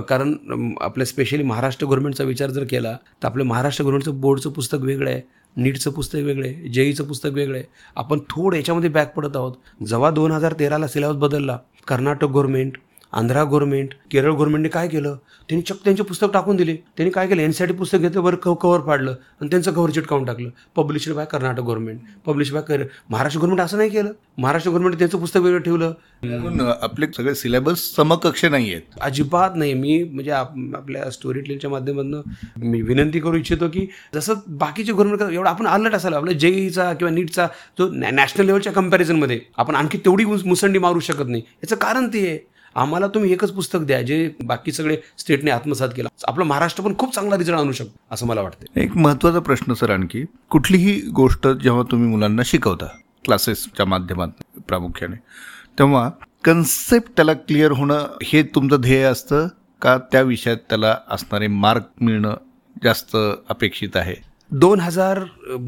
कारण 0.08 0.34
आपल्या 0.80 1.06
स्पेशली 1.06 1.42
महाराष्ट्र 1.42 1.86
गव्हर्नमेंटचा 1.86 2.25
विचार 2.25 2.50
जर 2.50 2.64
केला 2.70 2.96
तर 3.22 3.26
आपलं 3.28 3.44
महाराष्ट्र 3.44 3.84
गव्हर्नमेंटचं 3.84 4.20
बोर्डचं 4.20 4.50
पुस्तक 4.50 4.78
वेगळं 4.82 5.10
आहे 5.10 5.21
नीटचं 5.56 5.90
पुस्तक 5.90 6.16
वेगळं 6.16 6.47
आहे 6.47 6.69
जेईचं 6.69 7.04
पुस्तक 7.04 7.30
वेगळं 7.34 7.56
आहे. 7.56 7.64
आपण 7.97 8.19
थोडं 8.30 8.56
याच्यामध्ये 8.56 8.90
बॅक 8.90 9.14
पडत 9.14 9.36
आहोत. 9.36 9.52
जेव्हा 9.88 10.10
दोन 10.10 10.32
हजार 10.32 10.54
तेराला 10.58 10.86
सिलेबस 10.88 11.16
बदलला 11.19 11.58
कर्नाटक 11.88 12.25
गव्हर्नमेंट 12.25 12.76
आंध्रा 13.12 13.42
गव्हर्नमेंट 13.45 13.95
केरळ 14.10 14.30
गव्हर्नमेंटने 14.32 14.69
काय 14.69 14.88
केलं? 14.88 15.14
त्यांनी 15.49 15.62
चक्क 15.69 15.84
त्यांचे 15.84 16.02
पुस्तक 16.02 16.32
टाकून 16.32 16.56
दिले. 16.56 16.75
त्यांनी 16.97 17.10
काय 17.10 17.26
केलं? 17.28 17.42
एन 17.42 17.50
सी 17.52 17.66
पुस्तक 17.73 17.99
घेतलं 17.99 18.23
बरं 18.23 18.36
कव 18.42 18.54
कवर 18.62 18.80
पाडलं 18.80 19.14
आणि 19.40 19.49
त्यांचं 19.50 19.73
कव्हर 19.73 19.90
चिटकावून 19.90 20.25
टाकलं. 20.25 20.49
Published 20.76 21.12
by 21.14 21.25
Karnataka 21.32 21.60
government 21.60 22.00
publish 22.26 22.52
by 22.52 22.62
कर 22.69 22.82
महाराष्ट्र 23.10 23.40
गव्हर्नमेंट 23.40 23.64
असं 23.64 23.76
नाही 23.78 23.90
केलं. 23.90 24.12
महाराष्ट्र 24.38 24.71
गव्हर्नमेंट 24.71 24.99
त्यांचं 24.99 25.19
पुस्तक 25.19 25.40
वेगळं 25.40 25.60
ठेवलं. 25.62 25.92
आपले 26.82 27.06
सगळे 27.16 27.34
सिलेबस 27.34 27.84
समकक्ष 27.97 28.45
नाही 28.45 28.73
आहेत. 28.73 28.99
अजिबात 29.00 29.56
नाही. 29.56 29.75
मी 29.75 30.02
म्हणजे 30.04 30.30
आपल्या 30.30 31.10
स्टोरी 31.10 31.40
टेलच्या 31.40 31.71
माध्यमातून 31.71 32.66
मी 32.69 32.80
विनंती 32.82 33.21
करू 33.21 33.36
इच्छितो 33.36 33.69
की 33.69 33.86
जसं 34.14 34.34
बाकीचे 34.58 34.92
गव्हर्नमेंट 34.92 35.32
एवढं 35.32 35.49
आपण 35.50 35.66
अलर्ट 35.66 35.95
असायला 35.95 36.16
आपल्या 36.16 36.34
जेईचा 36.38 36.92
किंवा 36.92 37.12
नीटचा 37.14 37.47
जो 37.78 37.88
नॅशनल 37.92 38.47
लेवलच्या 38.47 38.73
कम्पॅरिझनमध्ये 38.73 39.40
आपण 39.56 39.75
आणखी 39.75 39.99
तेवढी 39.99 40.25
मुसंडी 40.25 40.78
मारू 40.78 41.00
शकत 41.00 41.28
नाही. 41.28 41.42
याचं 41.62 41.76
कारण 41.76 42.08
ते 42.08 42.26
आहे. 42.28 42.38
आम्हाला 42.76 43.06
तुम्ही 43.06 43.32
एकच 43.32 43.50
पुस्तक 43.52 43.80
द्या 43.80 44.00
जे 44.02 44.17
बाकी 44.45 44.73
सगळे 44.73 44.97
स्टेटने 45.19 45.50
आत्मसात 45.50 45.89
केला. 45.97 46.08
आपलं 46.28 46.45
महाराष्ट्र 46.45 46.82
पण 46.82 46.95
खूप 46.99 47.15
चांगला 47.15 47.39
रिझल्ट 47.39 47.58
आणू 47.58 47.73
शकतो 47.73 48.15
असं 48.15 48.26
मला 48.26 48.41
वाटतं 48.41 48.80
एक 48.80 48.97
महत्त्वाचा 48.97 49.39
प्रश्न 49.39 49.75
सर 49.75 49.91
आणखी 49.91 50.25
कुठलीही 50.50 51.00
गोष्ट 51.15 51.49
जेव्हा 51.62 51.82
तुम्ही 51.91 52.08
मुलांना 52.08 52.43
शिकवता 52.47 52.86
क्लासेसच्या 53.25 53.86
माध्यमात 53.86 54.43
प्रामुख्याने 54.69 55.17
तेव्हा 55.78 56.08
कन्सेप्ट 56.45 57.10
त्याला 57.17 57.32
क्लिअर 57.32 57.73
होणं 57.73 58.06
हे 58.23 58.43
तुमचं 58.54 58.80
ध्येय 58.80 59.02
असतं 59.02 59.47
का 59.82 59.97
त्या 60.12 60.21
विषयात 60.23 60.56
त्याला 60.69 60.97
असणारे 61.10 61.47
मार्क 61.47 61.82
मिळणं 62.00 62.34
जास्त 62.84 63.17
अपेक्षित 63.49 63.97
आहे? 63.97 64.15
दोन 64.50 64.80
हजार 64.80 65.19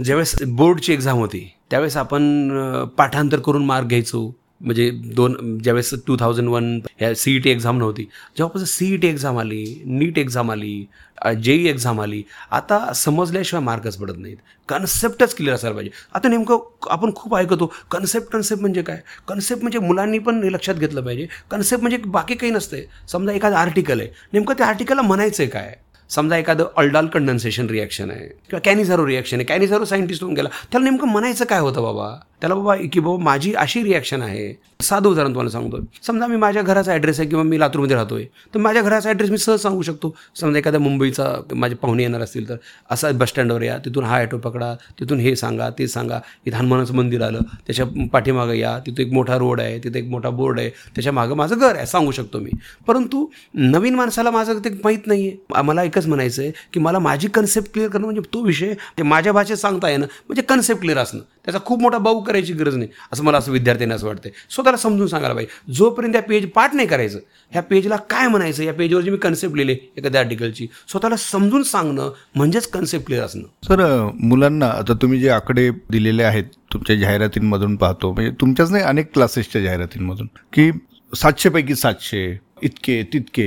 ज्यावेळेस 0.04 0.34
बोर्डची 0.46 0.92
एक्झाम 0.92 1.18
होती 1.18 1.40
त्यावेळेस 1.70 1.96
आपण 1.96 2.48
पाठांतर 2.96 3.40
करून 3.40 3.64
मार्क 3.66 3.86
घ्यायचो. 3.86 4.20
म्हणजे 4.60 4.90
दोन 5.14 5.58
ज्यावेळेस 5.58 5.92
टू 6.06 6.16
थाउजंड 6.20 6.48
वन 6.48 6.78
ह्या 7.00 7.14
सी 7.14 7.34
ई 7.36 7.38
टी 7.38 7.50
एक्झाम 7.50 7.78
नव्हती 7.78 8.02
जेव्हापासून 8.02 8.66
सी 8.66 8.92
ई 8.94 8.96
टी 8.96 9.08
एक्झाम 9.08 9.38
आली 9.38 9.64
नीट 9.86 10.18
एक्झाम 10.18 10.50
आली 10.50 10.84
जे 11.42 11.54
ई 11.54 11.66
एक्झाम 11.68 12.00
आली 12.00 12.22
आता 12.50 12.92
समजल्याशिवाय 12.94 13.64
मार्कच 13.64 13.96
पडत 13.96 14.18
नाहीत. 14.18 14.36
कन्सेप्टच 14.68 15.34
क्लिअर 15.36 15.54
असायला 15.54 15.74
पाहिजे. 15.76 15.90
आता 16.14 16.28
नेमकं 16.28 16.58
आपण 16.90 17.12
खूप 17.16 17.34
ऐकतो 17.36 17.66
कन्सेप्ट 17.90 18.30
कन्सेप्ट 18.32 18.60
म्हणजे 18.60 18.82
काय? 18.82 19.00
कन्सेप्ट 19.28 19.62
म्हणजे 19.62 19.78
मुलांनी 19.78 20.18
पण 20.18 20.42
हे 20.44 20.52
लक्षात 20.52 20.74
घेतलं 20.74 21.04
पाहिजे. 21.04 21.26
कन्सेप्ट 21.50 21.82
म्हणजे 21.82 21.96
बाकी 22.06 22.34
काही 22.34 22.52
नसते 22.52 22.84
समजा 23.08 23.32
एखादं 23.32 23.56
आर्टिकल 23.56 24.00
आहे. 24.00 24.08
नेमकं 24.32 24.54
त्या 24.58 24.66
आर्टिकलला 24.66 25.02
म्हणायचं 25.02 25.42
आहे 25.42 25.50
काय? 25.50 25.74
समजा 26.10 26.36
एखादं 26.36 26.64
अल्डाल 26.76 27.06
कंडन्सेशन 27.14 27.66
रिॲक्शन 27.70 28.10
आहे 28.10 28.26
किंवा 28.26 28.60
कॅनिझारो 28.64 29.06
रिॲक्शन 29.06 29.36
आहे 29.36 29.44
कॅनिझारो 29.46 29.84
सायंटिस्ट 29.84 30.22
होऊन 30.22 30.34
गेला 30.36 30.48
त्याला 30.72 30.84
नेमकं 30.84 31.08
म्हणायचं 31.08 31.44
काय 31.44 31.60
होतं 31.60 31.82
बाबा? 31.82 32.14
त्याला 32.40 32.54
बाबा 32.54 32.74
की 32.92 33.00
बाबा 33.00 33.22
माझी 33.24 33.52
अशी 33.58 33.82
रिॲक्शन 33.82 34.22
आहे. 34.22 34.52
साधं 34.82 35.08
उदाहरण 35.08 35.30
तुम्हाला 35.30 35.50
सांगतो 35.50 35.78
समजा 36.06 36.26
मी 36.26 36.36
माझ्या 36.36 36.62
घराचा 36.62 36.92
ॲड्रेस 36.92 37.18
आहे 37.20 37.28
किंवा 37.28 37.42
मी 37.44 37.58
लातूरमध्ये 37.60 37.96
राहतोय 37.96 38.24
तर 38.54 38.58
माझ्या 38.58 38.82
घराचा 38.82 39.08
ॲड्रेस 39.10 39.30
मी 39.30 39.38
सहज 39.38 39.60
सांगू 39.62 39.82
शकतो. 39.82 40.14
समजा 40.36 40.58
एखाद्या 40.58 40.80
मुंबईचा 40.80 41.26
माझे 41.54 41.74
पाहुणे 41.74 42.02
येणार 42.02 42.20
असतील 42.22 42.48
तर 42.48 42.56
असा 42.90 43.10
बसस्टँडवर 43.12 43.62
या 43.62 43.76
तिथून 43.84 44.04
हा 44.04 44.18
ॲटो 44.18 44.38
पकडा 44.38 44.72
तिथून 45.00 45.20
हे 45.20 45.34
सांगा 45.36 45.68
ते 45.78 45.86
सांगा. 45.88 46.20
इथं 46.46 46.56
हनुमानाचं 46.56 46.94
मंदिर 46.96 47.22
आलं 47.22 47.40
त्याच्या 47.66 47.86
पाठीमागं 48.12 48.54
या 48.54 48.78
तिथं 48.86 49.02
एक 49.02 49.12
मोठा 49.12 49.38
रोड 49.38 49.60
आहे 49.60 49.78
तिथं 49.84 49.98
एक 49.98 50.08
मोठा 50.10 50.30
बोर्ड 50.30 50.60
आहे 50.60 50.68
त्याच्या 50.94 51.12
मागं 51.12 51.36
माझं 51.36 51.58
घर 51.58 51.76
आहे 51.76 51.86
सांगू 51.86 52.12
शकतो 52.12 52.38
मी. 52.38 52.50
परंतु 52.86 53.26
नवीन 53.54 53.94
माणसाला 53.94 54.30
माझं 54.30 54.58
ते 54.64 54.70
माहीत 54.84 55.06
नाही 55.06 55.28
आहे 55.28 55.62
मला 55.62 55.82
एक 55.82 55.97
एकच 55.98 56.06
म्हणायचं 56.08 56.42
आहे 56.42 56.50
की 56.72 56.80
मला 56.80 56.98
माझी 56.98 57.28
कन्सेप्ट 57.34 57.72
क्लिअर 57.72 57.88
करणं 57.90 58.04
म्हणजे 58.04 58.20
तो 58.34 58.42
विषय 58.44 58.72
ते 58.98 59.02
माझ्या 59.02 59.32
भाषेत 59.32 59.56
सांगता 59.56 59.88
येणं 59.90 60.06
म्हणजे 60.28 60.42
कन्सेप्ट 60.48 60.80
क्लिअर 60.80 60.98
असणं. 60.98 61.20
त्याचा 61.44 61.58
खूप 61.64 61.80
मोठा 61.82 61.98
बाऊ 61.98 62.20
करायची 62.22 62.52
गरज 62.52 62.74
नाही 62.76 62.88
असं 63.12 63.24
मला 63.24 63.38
असं 63.38 63.52
विद्यार्थ्यांना 63.52 63.94
असं 63.94 64.06
वाटतं 64.06 64.28
स्वतःला 64.50 64.76
समजून 64.76 65.06
सांगायला 65.08 65.34
पाहिजे. 65.34 65.72
जोपर्यंत 65.74 66.12
त्या 66.12 66.22
पेज 66.22 66.46
पाठ 66.54 66.74
नाही 66.74 66.88
करायचं 66.88 67.18
ह्या 67.52 67.62
पेजला 67.62 67.96
काय 68.10 68.28
म्हणायचं 68.28 68.62
या 68.62 68.72
पेजवरची 68.74 69.10
मी 69.10 69.16
कन्सेप्ट 69.16 69.56
लिहिले 69.56 69.76
एखाद्या 69.96 70.20
आर्टिकलची 70.20 70.66
स्वतःला 70.88 71.16
समजून 71.16 71.62
सांगणं 71.62 72.10
म्हणजेच 72.36 72.66
कन्सेप्ट 72.68 73.06
क्लिअर 73.06 73.24
असणं. 73.24 73.44
सर 73.68 74.10
मुलांना 74.22 74.66
आता 74.68 74.94
तुम्ही 75.02 75.20
जे 75.20 75.28
आकडे 75.30 75.70
दिलेले 75.90 76.22
आहेत 76.22 76.44
तुमच्या 76.72 76.96
जाहिरातींमधून 76.96 77.76
पाहतो 77.76 78.12
म्हणजे 78.12 78.30
तुमच्याच 78.40 78.70
नाही 78.70 78.84
अनेक 78.84 79.12
क्लासेसच्या 79.14 79.62
जाहिरातींमधून 79.62 80.26
की 80.52 80.70
सातशेपैकी 81.12 81.74
सातशे 81.74 82.26
इतके 82.62 83.02
तितके 83.12 83.42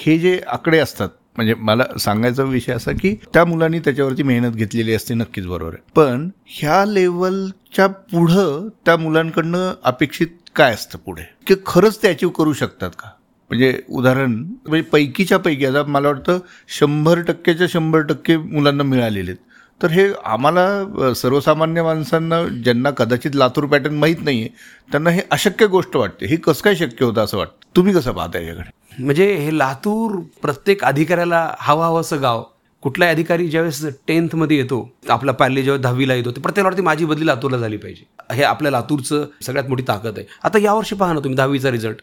हे 0.00 0.18
जे 0.18 0.38
आकडे 0.46 0.78
असतात 0.78 1.08
म्हणजे 1.36 1.54
मला 1.54 1.84
सांगायचा 1.98 2.42
विषय 2.42 2.72
असा 2.72 2.92
की 2.92 3.14
त्या 3.34 3.44
मुलांनी 3.44 3.78
त्याच्यावरती 3.78 4.22
मेहनत 4.22 4.50
घेतलेली 4.50 4.94
असते 4.94 5.14
नक्कीच 5.14 5.46
बरोबर 5.46 5.74
आहे. 5.74 5.82
पण 5.94 6.28
ह्या 6.46 6.84
लेवलच्या 6.84 7.86
पुढं 7.86 8.68
त्या 8.86 8.96
मुलांकडनं 8.96 9.72
अपेक्षित 9.84 10.26
काय 10.56 10.72
असतं 10.74 10.98
पुढे? 10.98 11.22
की 11.46 11.54
खरंच 11.66 12.02
ते 12.02 12.08
अचीव 12.08 12.28
करू 12.28 12.52
शकतात 12.52 12.90
का? 12.90 13.08
म्हणजे 13.50 13.82
उदाहरण 13.88 14.32
म्हणजे 14.32 14.82
पैकीच्या 14.82 15.38
पैकी 15.38 15.66
आता 15.66 15.82
मला 15.82 16.08
वाटतं 16.08 16.38
शंभर 16.68 17.20
टक्क्याच्या 17.20 17.66
शंभर 17.70 18.00
टक्के 18.00 18.36
मुलांना 18.36 18.82
मिळालेले 18.82 19.30
आहेत. 19.30 19.40
तर 19.82 19.90
हे 19.90 20.08
आम्हाला 20.24 21.14
सर्वसामान्य 21.14 21.82
माणसांना 21.82 22.44
ज्यांना 22.64 22.90
कदाचित 22.90 23.34
लातूर 23.34 23.64
पॅटर्न 23.64 23.94
माहीत 23.94 24.16
नाही 24.20 24.40
आहे 24.40 24.48
त्यांना 24.90 25.10
हे 25.10 25.20
अशक्य 25.30 25.66
गोष्ट 25.66 25.96
वाटते. 25.96 26.26
हे 26.26 26.36
कसं 26.36 26.62
काय 26.64 26.74
शक्य 26.74 27.04
होतं 27.04 27.24
असं 27.24 27.38
वाटतं? 27.38 27.76
तुम्ही 27.76 27.94
कसं 27.94 28.12
पाहता 28.12 28.38
याच्याकडे 28.38 28.70
म्हणजे 28.98 29.32
हे 29.34 29.56
लातूर 29.58 30.18
प्रत्येक 30.42 30.84
अधिकाऱ्याला 30.84 31.48
हवा 31.58 31.86
हवं 31.86 32.00
असं 32.00 32.22
गाव. 32.22 32.42
कुठलाही 32.82 33.10
अधिकारी 33.10 33.46
ज्यावेळेस 33.48 33.84
टेन्थमध्ये 34.08 34.56
येतो 34.56 34.88
आपला 35.10 35.32
पाहिले 35.32 35.62
जेव्हा 35.62 35.80
दहावीला 35.82 36.14
येतो 36.14 36.30
ते 36.30 36.40
प्रत्येक 36.40 36.64
वाटते 36.64 36.82
माझी 36.82 37.04
बदली 37.04 37.26
लातूरला 37.26 37.58
झाली 37.58 37.76
पाहिजे. 37.76 38.04
हे 38.34 38.42
आपल्या 38.42 38.72
लातूरचं 38.72 39.24
सगळ्यात 39.42 39.68
मोठी 39.68 39.82
ताकद 39.88 40.18
आहे. 40.18 40.26
आता 40.44 40.58
यावर्षी 40.58 40.94
पहा 40.94 41.12
ना 41.12 41.20
तुम्ही 41.20 41.36
दहावीचा 41.36 41.70
रिझल्ट 41.70 42.00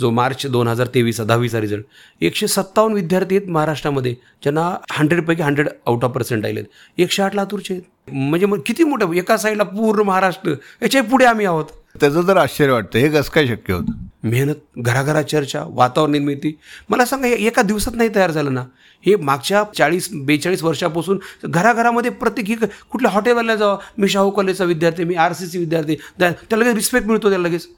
जो 0.00 0.10
मार्च 0.10 0.46
दोन 0.46 0.68
हजार 0.68 0.86
तेवीसचा 0.86 1.24
दहावीचा 1.24 1.60
रिझल्ट 1.60 2.24
एकशे 2.24 2.46
सत्तावन्न 2.48 2.94
विद्यार्थी 2.94 3.36
आहेत 3.36 3.48
महाराष्ट्रामध्ये 3.48 4.12
ज्यांना 4.42 4.68
हंड्रेडपैकी 4.90 5.42
हंड्रेड 5.42 5.68
आउट 5.86 6.04
ऑफ 6.04 6.10
पर्सेंट 6.10 6.44
आले 6.44 6.60
आहेत. 6.60 6.68
एकशे 6.98 7.22
आठ 7.22 7.34
लातूरचे 7.34 7.74
आहेत. 7.74 8.14
म्हणजे 8.14 8.46
मग 8.46 8.60
किती 8.66 8.84
मोठं 8.84 9.12
एका 9.12 9.36
साईडला 9.36 9.62
पूर्ण 9.62 10.02
महाराष्ट्र 10.02 10.54
याच्यापुढे 10.82 11.24
आम्ही 11.24 11.46
आहोत. 11.46 11.64
त्याचं 12.00 12.28
तर 12.28 12.36
आश्चर्य 12.36 12.72
वाटतं. 12.72 12.98
हे 12.98 13.08
कसं 13.08 13.30
काय 13.34 13.46
शक्य 13.46 13.74
होतं? 13.74 14.06
मेहनत 14.22 14.54
घराघरा 14.78 15.22
चर्चा 15.22 15.62
वातावरण 15.68 16.12
निर्मिती. 16.12 16.58
मला 16.88 17.04
सांगा 17.04 17.28
एका 17.28 17.62
दिवसात 17.62 17.92
नाही 17.96 18.08
तयार 18.14 18.30
झालं 18.30 18.54
ना? 18.54 18.64
हे 19.06 19.16
मागच्या 19.16 19.62
चाळीस 19.76 20.08
बेचाळीस 20.12 20.62
वर्षापासून 20.62 21.18
घराघरामध्ये 21.44 22.10
प्रत्येक 22.10 22.48
ही 22.48 22.56
कुठल्या 22.90 23.10
हॉटेलला 23.10 23.56
जावं? 23.56 23.78
मी 23.98 24.08
शाहू 24.08 24.30
कॉलेजचा 24.30 24.64
विद्यार्थी 24.64 25.04
मी 25.04 25.14
आर 25.14 25.32
सी 25.32 25.46
सी 25.46 25.58
विद्यार्थी. 25.58 25.96
त्या 26.18 26.30
त्याला 26.30 26.64
लगेच 26.64 26.74
रिस्पेक्ट 26.74 27.06
मिळतो 27.06 27.30
त्याला 27.30 27.48
लगेच. 27.48 27.68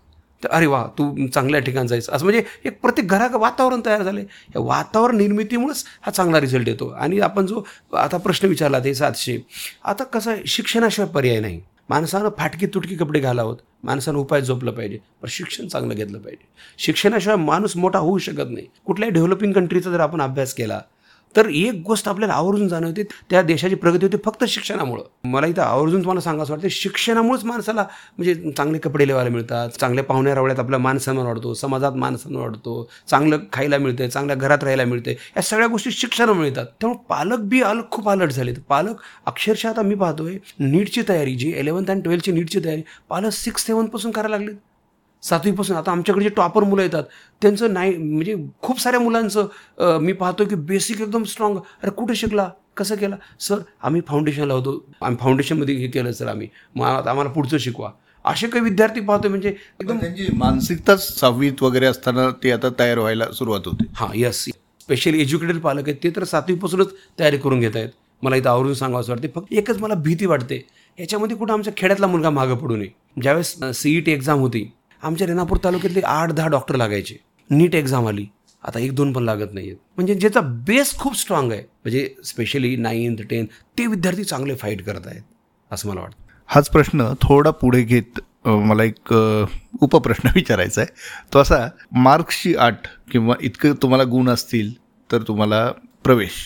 तर 0.42 0.48
अरे 0.48 0.66
वा 0.66 0.83
तू 0.98 1.26
चांगल्या 1.26 1.61
ठिकाणी 1.61 1.88
जायचं 1.88 2.12
असं 2.12 2.24
म्हणजे 2.24 2.42
एक 2.64 2.81
प्रत्येक 2.81 3.09
घरा 3.09 3.26
वातावरण 3.37 3.81
तयार 3.87 4.03
झालं 4.03 4.18
आहे 4.20 4.29
या 4.57 4.61
वातावरण 4.61 5.16
निर्मितीमुळेच 5.16 5.85
हा 6.03 6.11
चांगला 6.11 6.40
रिझल्ट 6.40 6.68
येतो. 6.68 6.88
आणि 6.88 7.20
आपण 7.20 7.46
जो 7.46 7.62
आता 7.96 8.16
प्रश्न 8.16 8.48
विचारला 8.48 8.79
ते 8.79 8.94
सातशे. 8.94 9.38
आता 9.85 10.05
कसं 10.05 10.31
आहे 10.31 10.42
शिक्षणाशिवाय 10.46 11.11
पर्याय 11.11 11.40
नाही. 11.40 11.61
माणसानं 11.88 12.29
फाटकी 12.38 12.66
तुटकी 12.66 12.94
कपडे 12.96 13.20
घालावत. 13.20 13.57
माणसानं 13.85 14.19
उपाय 14.19 14.43
झोपलं 14.43 14.71
पाहिजे 14.71 14.99
प्रशिक्षण 15.21 15.66
चांगलं 15.66 15.95
घेतलं 15.95 16.19
पाहिजे. 16.19 16.47
शिक्षणाशिवाय 16.79 17.37
माणूस 17.37 17.77
मोठा 17.77 17.99
होऊ 17.99 18.19
शकत 18.19 18.51
नाही. 18.51 18.66
कुठल्याही 18.85 19.12
डेव्हलपिंग 19.12 19.53
कंट्रीचा 19.53 19.90
जर 19.90 20.01
आपण 20.01 20.23
अभ्यास 20.23 20.55
केला 20.55 20.81
तर 21.35 21.49
एक 21.49 21.83
गोष्ट 21.87 22.09
आपल्याला 22.09 22.35
आवर्जून 22.35 22.69
जाणवते 22.69 23.03
त्या 23.31 23.43
देशाची 23.43 23.75
प्रगती 23.75 24.07
होते 24.07 24.16
फक्त 24.25 24.45
शिक्षणामुळं. 24.49 25.03
मला 25.25 25.47
इथं 25.47 25.62
आवर्जून 25.62 26.01
तुम्हाला 26.01 26.21
सांगायचं 26.21 26.53
वाटतं 26.53 26.69
शिक्षणामुळेच 26.71 27.45
माणसाला 27.45 27.85
म्हणजे 28.19 28.35
चांगले 28.57 28.79
कपडे 28.79 29.07
लिवायला 29.07 29.31
मिळतात 29.31 29.79
चांगल्या 29.81 30.05
पाहुण्या 30.05 30.35
रावळ्यात 30.35 30.59
आपला 30.61 30.79
मानसन्मान 30.79 31.27
वाढतो 31.27 31.55
समाजात 31.55 31.93
मानसन्मान 31.97 32.43
वाढतो 32.43 32.88
चांगलं 33.09 33.38
खायला 33.53 33.79
मिळतं 33.79 34.09
चांगल्या 34.09 34.37
घरात 34.37 34.62
राहायला 34.62 34.85
मिळते 34.85 35.11
या 35.11 35.43
सगळ्या 35.43 35.69
गोष्टी 35.69 35.90
शिक्षणामुळे 35.90 36.38
मिळतात. 36.40 36.66
त्यामुळे 36.81 37.05
पालक 37.09 37.38
बी 37.51 37.61
अलग 37.62 37.90
खूप 37.90 38.09
अलर्ट 38.09 38.33
झाले 38.33 38.53
पालक 38.69 39.01
अक्षरशः 39.27 39.69
आता 39.69 39.83
मी 39.83 39.95
पाहतोय 39.95 40.37
नीटची 40.61 41.03
तयारी 41.09 41.35
जी 41.35 41.53
इलेवन्थ 41.59 41.90
अँड 41.90 42.03
ट्वेल्थची 42.03 42.33
नीटची 42.33 42.61
तयारी 42.64 42.83
पालक 43.09 43.33
सिक्स 43.33 43.66
सेवनपासून 43.66 44.11
करायला 44.11 44.37
लागली 44.37 44.53
सातवीपासून 45.22 45.76
आता 45.76 45.92
आमच्याकडे 45.92 46.24
जे 46.24 46.30
टॉपर 46.37 46.64
मुलं 46.64 46.83
येतात 46.83 47.04
त्यांचं 47.42 47.72
नाही 47.72 47.96
म्हणजे 47.96 48.35
खूप 48.62 48.80
साऱ्या 48.80 49.00
मुलांचं 49.00 49.98
मी 50.02 50.12
पाहतो 50.12 50.44
की 50.44 50.54
बेसिक 50.54 51.00
एकदम 51.00 51.24
स्ट्रॉंग 51.24 51.56
अरे 51.56 51.90
कुठे 51.90 52.14
शिकला? 52.14 52.48
कसं 52.76 52.94
केला? 52.96 53.16
सर 53.40 53.59
आम्ही 53.83 54.00
फाउंडेशनला 54.09 54.54
होतो. 54.54 54.72
आम्ही 55.02 55.18
फाउंडेशनमध्ये 55.20 55.74
हे 55.76 55.87
केलं 55.88 56.12
सर 56.12 56.28
आम्ही. 56.28 56.48
मग 56.76 57.09
आम्हाला 57.09 57.30
पुढचं 57.30 57.59
शिकवा. 57.59 57.90
असे 58.24 58.46
काही 58.48 58.64
विद्यार्थी 58.64 59.00
पाहतो 59.00 59.28
म्हणजे 59.28 59.48
एकदम 59.80 59.98
त्यांची 60.00 60.26
मानसिकताच 60.37 61.06
सहावीत 61.18 61.62
वगैरे 61.62 61.87
असताना 61.87 62.28
ते 62.42 62.50
आता 62.52 62.68
तयार 62.78 62.98
व्हायला 62.98 63.30
सुरुवात 63.33 63.66
होते. 63.66 63.85
हां 63.96 64.09
यस 64.14 64.44
स्पेशली 64.44 65.20
एज्युकेटेड 65.22 65.61
पालक 65.61 65.88
आहेत 65.88 66.02
ते 66.02 66.11
तर 66.16 66.24
सातवीपासूनच 66.24 66.92
तयारी 67.18 67.38
करून 67.38 67.61
घेत 67.61 67.76
आहेत. 67.76 67.88
मला 68.22 68.37
इथं 68.37 68.50
आवरून 68.50 68.74
सांगावं 68.74 69.00
असं 69.00 69.12
वाटते 69.12 69.28
फक्त 69.35 69.52
एकच 69.52 69.78
मला 69.80 69.94
भीती 70.04 70.26
वाटते. 70.26 70.64
याच्यामध्ये 70.98 71.37
कुठं 71.37 71.52
आमच्या 71.52 71.72
खेड्यातला 71.76 72.06
मुलगा 72.06 72.30
मागं 72.30 72.56
पडू 72.56 72.76
नये. 72.76 72.88
ज्यावेळेस 73.22 73.56
सीईटी 73.74 74.00
टी 74.00 74.12
एक्झाम 74.12 74.38
होती 74.40 74.70
आमच्या 75.03 75.27
रेणापूर 75.27 75.59
तालुक्यातले 75.65 76.01
आठ 76.01 76.33
दहा 76.33 76.49
डॉक्टर 76.49 76.77
लागायचे. 76.77 77.17
नीट 77.51 77.75
एक्झाम 77.75 78.09
आली. 78.09 78.27
आता 78.65 78.81
एक 78.81 78.95
दोन 78.95 79.13
पण 79.13 79.23
लागत 79.25 79.53
नाही 79.55 79.67
आहेत 79.67 79.79
म्हणजे 79.97 80.15
ज्याचा 80.15 80.41
बेस 80.67 80.95
खूप 80.99 81.17
स्ट्रॉंग 81.17 81.53
आहे. 81.53 81.61
म्हणजे 81.61 82.09
स्पेशली 82.25 82.75
नाईन्थ 82.77 83.23
टेन्थ 83.31 83.51
ते 83.79 83.87
विद्यार्थी 83.87 84.25
चांगले 84.25 84.55
फाईट 84.55 84.83
करत 84.85 85.07
आहेत 85.07 85.23
असं 85.73 85.89
मला 85.89 86.01
वाटतं. 86.01 86.17
हाच 86.49 86.69
प्रश्न 86.71 87.13
थोडा 87.23 87.51
पुढे 87.51 87.83
घेत 87.83 88.21
मला 88.47 88.85
एक 88.85 89.13
उपप्रश्न 89.81 90.29
विचारायचा 90.35 90.81
आहे. 90.81 90.91
तो 91.33 91.39
असा 91.39 91.67
मार्क्सची 91.93 92.55
आठ 92.55 92.87
किंवा 93.11 93.35
इतकं 93.41 93.73
तुम्हाला 93.83 94.05
गुण 94.05 94.29
असतील 94.29 94.73
तर 95.11 95.23
तुम्हाला 95.23 95.67
प्रवेश. 96.05 96.41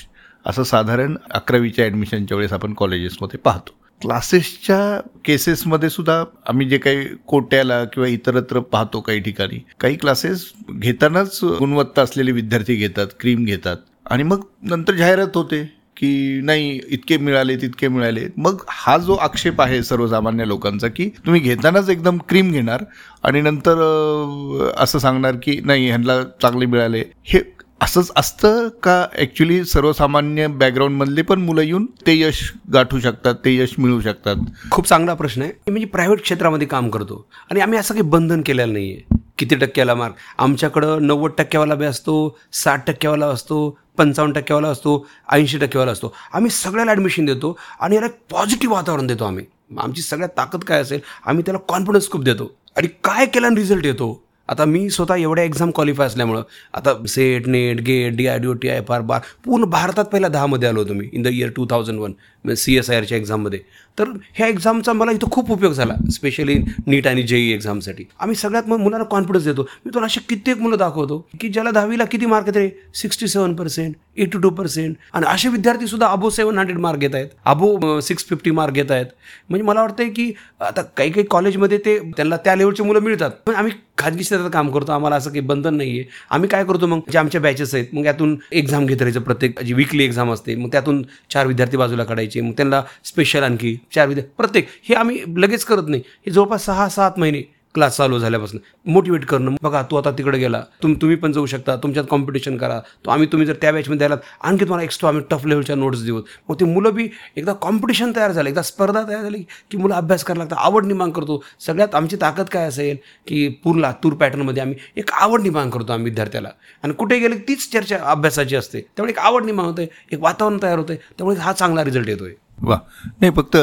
असं 0.46 0.62
साधारण 0.62 1.16
अकरावीच्या 1.30 1.84
ॲडमिशनच्या 1.84 2.36
वेळेस 2.36 2.52
आपण 2.52 2.72
कॉलेजेसमध्ये 2.74 3.38
पाहतो. 3.38 3.73
क्लासेसच्या 4.00 5.00
केसेसमध्ये 5.24 5.88
सुद्धा 5.90 6.22
आम्ही 6.48 6.68
जे 6.68 6.78
काही 6.78 7.04
कोट्याला 7.26 7.82
किंवा 7.84 8.08
इतरत्र 8.08 8.60
पाहतो 8.72 9.00
काही 9.00 9.20
ठिकाणी 9.20 9.58
काही 9.80 9.96
क्लासेस 9.96 10.44
घेतानाच 10.70 11.38
गुणवत्ता 11.58 12.02
असलेले 12.02 12.32
विद्यार्थी 12.32 12.74
घेतात 12.74 13.06
क्रीम 13.20 13.44
घेतात. 13.44 13.76
आणि 14.10 14.22
मग 14.22 14.40
नंतर 14.62 14.94
जाहिरात 14.94 15.36
होते 15.36 15.62
की 15.96 16.40
नाही 16.44 16.78
इतके 16.88 17.16
मिळाले 17.16 17.56
तितके 17.56 17.88
मिळाले. 17.88 18.26
मग 18.36 18.64
हा 18.68 18.96
जो 18.98 19.14
आक्षेप 19.14 19.60
आहे 19.62 19.82
सर्वसामान्य 19.82 20.46
लोकांचा 20.48 20.88
की 20.88 21.08
तुम्ही 21.26 21.40
घेतानाच 21.40 21.88
एकदम 21.90 22.18
क्रीम 22.28 22.50
घेणार 22.52 22.84
आणि 23.24 23.40
नंतर 23.40 24.72
असं 24.78 24.98
सांगणार 24.98 25.36
की 25.42 25.60
नाही 25.64 25.86
ह्यांना 25.86 26.22
चांगले 26.42 26.66
मिळाले. 26.66 27.02
हे 27.24 27.40
असंच 27.84 28.10
असतं 28.16 28.68
का 28.82 28.94
ॲक्च्युली 29.18 29.64
सर्वसामान्य 29.64 30.46
बॅकग्राऊंडमधले 30.60 31.22
पण 31.22 31.40
मुलं 31.40 31.62
येऊन 31.62 31.84
ते 32.06 32.18
यश 32.18 32.40
गाठू 32.72 33.00
शकतात 33.00 33.34
ते 33.44 33.54
यश 33.56 33.74
मिळू 33.78 34.00
शकतात? 34.00 34.36
खूप 34.70 34.86
चांगला 34.88 35.14
प्रश्न 35.14 35.42
आहे. 35.42 35.52
म्हणजे 35.66 35.86
प्रायव्हेट 35.86 36.22
क्षेत्रामध्ये 36.22 36.66
काम 36.66 36.88
करतो 36.90 37.26
आणि 37.50 37.60
आम्ही 37.60 37.78
असं 37.78 37.94
काही 37.94 38.08
बंधन 38.10 38.42
केलेलं 38.46 38.72
नाही 38.72 38.92
आहे 38.92 39.18
किती 39.38 39.54
टक्क्याला 39.54 39.94
मार्क? 39.94 40.14
आमच्याकडं 40.38 41.06
नव्वद 41.06 41.30
टक्क्यावाला 41.38 41.74
बी 41.74 41.84
असतो 41.84 42.16
साठ 42.52 42.86
टक्क्यावाला 42.86 43.26
असतो 43.26 43.68
पंचावन्न 43.98 44.34
टक्क्यावाला 44.34 44.68
असतो 44.68 45.06
ऐंशी 45.32 45.58
टक्क्यावाला 45.58 45.92
असतो. 45.92 46.12
आम्ही 46.32 46.50
सगळ्याला 46.50 46.90
ॲडमिशन 46.90 47.24
देतो 47.24 47.56
आणि 47.80 47.96
याला 47.96 48.06
पॉझिटिव्ह 48.30 48.74
वातावरण 48.74 49.06
देतो 49.06 49.24
आम्ही. 49.24 49.44
आमची 49.78 50.02
सगळ्यात 50.02 50.36
ताकद 50.36 50.64
काय 50.64 50.80
असेल 50.80 51.00
आम्ही 51.26 51.44
त्याला 51.46 51.58
कॉन्फिडन्स 51.68 52.10
खूप 52.10 52.24
देतो. 52.24 52.52
आणि 52.76 52.88
काय 53.04 53.26
केल्यानं 53.26 53.56
रिझल्ट 53.56 53.86
येतो? 53.86 54.23
आता 54.48 54.64
मी 54.64 54.88
स्वतः 54.90 55.14
एवढ्या 55.14 55.44
एक्झाम 55.44 55.70
क्वालिफाय 55.70 56.06
असल्यामुळं 56.06 56.42
आता 56.74 56.94
SET 57.08 57.46
NET 57.46 57.80
GATE 57.80 58.16
D 58.16 58.26
I 58.26 58.38
D 58.38 58.46
O 58.46 58.52
T 58.52 58.68
I 58.68 58.76
F 58.76 58.90
R 58.92 59.00
बार 59.00 59.20
पूर्ण 59.44 59.64
भारतात 59.64 60.04
पहिला 60.04 60.28
दहामध्ये 60.28 60.68
आलो 60.68 60.80
होतो 60.80 60.94
मी 60.94 61.08
in 61.12 61.22
the 61.22 61.26
year 61.26 61.50
two 61.56 61.66
thousand 61.70 62.00
one 62.00 62.54
C 62.54 62.76
S 62.76 62.90
I 62.90 62.96
आरच्या 62.96 63.18
एक्झाममध्ये 63.18 63.60
तर 63.98 64.08
ह्या 64.34 64.46
एक्झामचा 64.46 64.92
मला 64.92 65.12
इथं 65.12 65.30
खूप 65.30 65.50
उपयोग 65.52 65.72
झाला 65.72 65.94
स्पेशली 66.12 66.54
नीट 66.86 67.06
आणि 67.06 67.22
जेई 67.22 67.50
एक्झामसाठी 67.52 68.04
आम्ही 68.20 68.36
सगळ्यात 68.36 68.68
मग 68.68 68.78
मुलांना 68.80 69.04
कॉन्फिडन्स 69.04 69.44
देतो. 69.44 69.62
मी 69.84 69.90
तुला 69.94 70.06
असे 70.06 70.20
कित्येक 70.28 70.58
मुलं 70.60 70.78
दाखवतो 70.78 71.18
की 71.40 71.48
ज्याला 71.48 71.70
दहावीला 71.70 72.04
किती 72.04 72.26
मार्क 72.26 72.46
येते 72.46 72.68
sixty 72.94 73.28
seven 73.28 73.54
percent 73.54 73.94
eighty 74.16 74.38
two 74.38 74.50
percent 74.50 74.94
आणि 75.12 75.26
असे 75.28 75.48
विद्यार्थी 75.48 75.86
सुद्धा 75.86 76.06
अबो 76.08 76.30
सेवन 76.30 76.58
हंड्रेड 76.58 76.78
मार्क 76.78 76.98
घेत 76.98 77.14
आहेत. 77.14 77.28
अबो 77.44 78.00
सिक्स 78.00 78.26
फिफ्टी 78.28 78.50
मार्क 78.50 78.74
घेत 78.74 78.90
आहेत. 78.90 79.06
म्हणजे 79.48 79.64
मला 79.66 79.80
वाटतं 79.82 80.08
की 80.16 80.32
आता 80.60 80.82
काही 80.96 81.10
काही 81.10 81.26
कॉलेजमध्ये 81.30 81.78
ते 81.84 81.98
त्यांना 82.16 82.36
त्या 82.44 82.54
लेवलचे 82.56 82.82
मुलं 82.82 83.00
मिळतात. 83.02 83.30
पण 83.46 83.54
आम्ही 83.54 83.72
खाजगी 83.98 84.22
क्षेत्रात 84.22 84.50
काम 84.52 84.70
करतो. 84.70 84.92
आम्हाला 84.92 85.16
असं 85.16 85.30
काही 85.30 85.40
बंधन 85.40 85.74
नाही 85.76 85.98
आहे 85.98 86.08
आम्ही 86.30 86.48
काय 86.48 86.64
करतो 86.64 86.86
मग? 86.86 87.00
जे 87.12 87.18
आमच्या 87.18 87.40
बॅचेस 87.40 87.74
आहेत 87.74 87.94
मग 87.94 88.04
यातून 88.06 88.36
एक्झाम 88.52 88.86
घेत 88.86 89.02
राहायचं 89.02 89.20
प्रत्येक 89.20 89.60
जी 89.62 89.74
विकली 89.74 90.04
एक्झाम 90.04 90.32
असते 90.32 90.54
मग 90.54 90.68
त्यातून 90.72 91.02
चार 91.30 91.46
विद्यार्थी 91.46 91.76
बाजूला 91.76 92.04
काढायचे 92.04 92.40
मग 92.40 92.52
त्यांना 92.56 92.80
स्पेशल 93.04 93.42
आणखी 93.42 93.76
चार 93.94 94.08
विद्या 94.08 94.24
प्रत्येक. 94.36 94.68
हे 94.88 94.94
आम्ही 94.94 95.22
लगेच 95.36 95.64
करत 95.64 95.88
नाही. 95.88 96.02
हे 96.08 96.30
जवळपास 96.30 96.64
सहा 96.64 96.88
सात 96.88 97.12
महिने 97.18 97.54
क्लास 97.74 97.96
चालू 97.96 98.18
झाल्यापासून. 98.18 98.60
मोटिवेट 98.86 99.24
करणं. 99.24 99.54
बघा 99.62 99.82
तू 99.82 99.96
आता 99.96 100.10
तिकडे 100.10 100.38
गेला. 100.38 100.62
तुम 100.82 100.94
तुम्ही 100.94 101.16
पण 101.16 101.32
जाऊ 101.32 101.46
शकता. 101.46 101.76
तुमच्यात 101.76 102.04
कॉम्पिटिशन 102.10 102.56
करा. 102.56 102.80
तो 103.04 103.10
आम्ही 103.10 103.28
तुम्ही 103.32 103.46
जर 103.46 103.52
त्या 103.52 103.72
बॅचमध्ये 103.72 104.06
आलात 104.06 104.18
आणखी 104.40 104.60
तुम्हाला 104.60 104.84
एक्स्ट्रा 104.84 105.08
आम्ही 105.08 105.24
टफ 105.30 105.46
लेवलच्या 105.46 105.76
नोट्स 105.76 106.02
देऊ. 106.02 106.20
मग 106.48 106.60
ते 106.60 106.64
मुलं 106.64 106.94
बी 106.94 107.08
एकदा 107.36 107.52
कॉम्पिटिशन 107.52 108.12
तयार 108.16 108.32
झालं. 108.32 108.48
एकदा 108.48 108.62
स्पर्धा 108.62 109.02
तयार 109.08 109.22
झाली 109.22 109.42
की 109.70 109.76
मुलं 109.76 109.94
अभ्यास 109.94 110.24
करायला 110.24 110.44
लागतात. 110.44 110.58
आवड 110.60 110.86
निर्माण 110.86 111.10
करतो. 111.10 111.44
सगळ्यात 111.60 111.94
आमची 111.94 112.16
ताकद 112.16 112.44
काय 112.44 112.66
असेल 112.66 112.96
की 113.26 113.48
पूर्ण 113.48 113.80
लातूर 113.80 114.12
पॅटर्नमध्ये 114.12 114.62
आम्ही 114.62 114.76
एक 114.96 115.10
आवड 115.12 115.40
निर्माण 115.40 115.70
करतो 115.70 115.92
आम्ही 115.92 116.04
विद्यार्थ्याला. 116.04 116.48
आणि 116.82 116.92
कुठे 116.92 117.18
गेले 117.18 117.36
तीच 117.48 117.72
चर्चा 117.72 117.98
अभ्यासाची 118.04 118.56
असते. 118.56 118.80
त्यामुळे 118.80 119.12
एक 119.12 119.18
आवड 119.18 119.44
निर्माण 119.44 119.66
होते. 119.66 119.88
एक 120.12 120.20
वातावरण 120.20 120.58
तयार 120.62 120.78
होते. 120.78 120.94
त्यामुळे 120.96 121.36
हा 121.36 121.52
चांगला 121.52 121.84
रिझल्ट 121.84 122.08
येतोय. 122.08 122.32
वा. 122.58 122.78
नाही 123.20 123.32
फक्त 123.36 123.56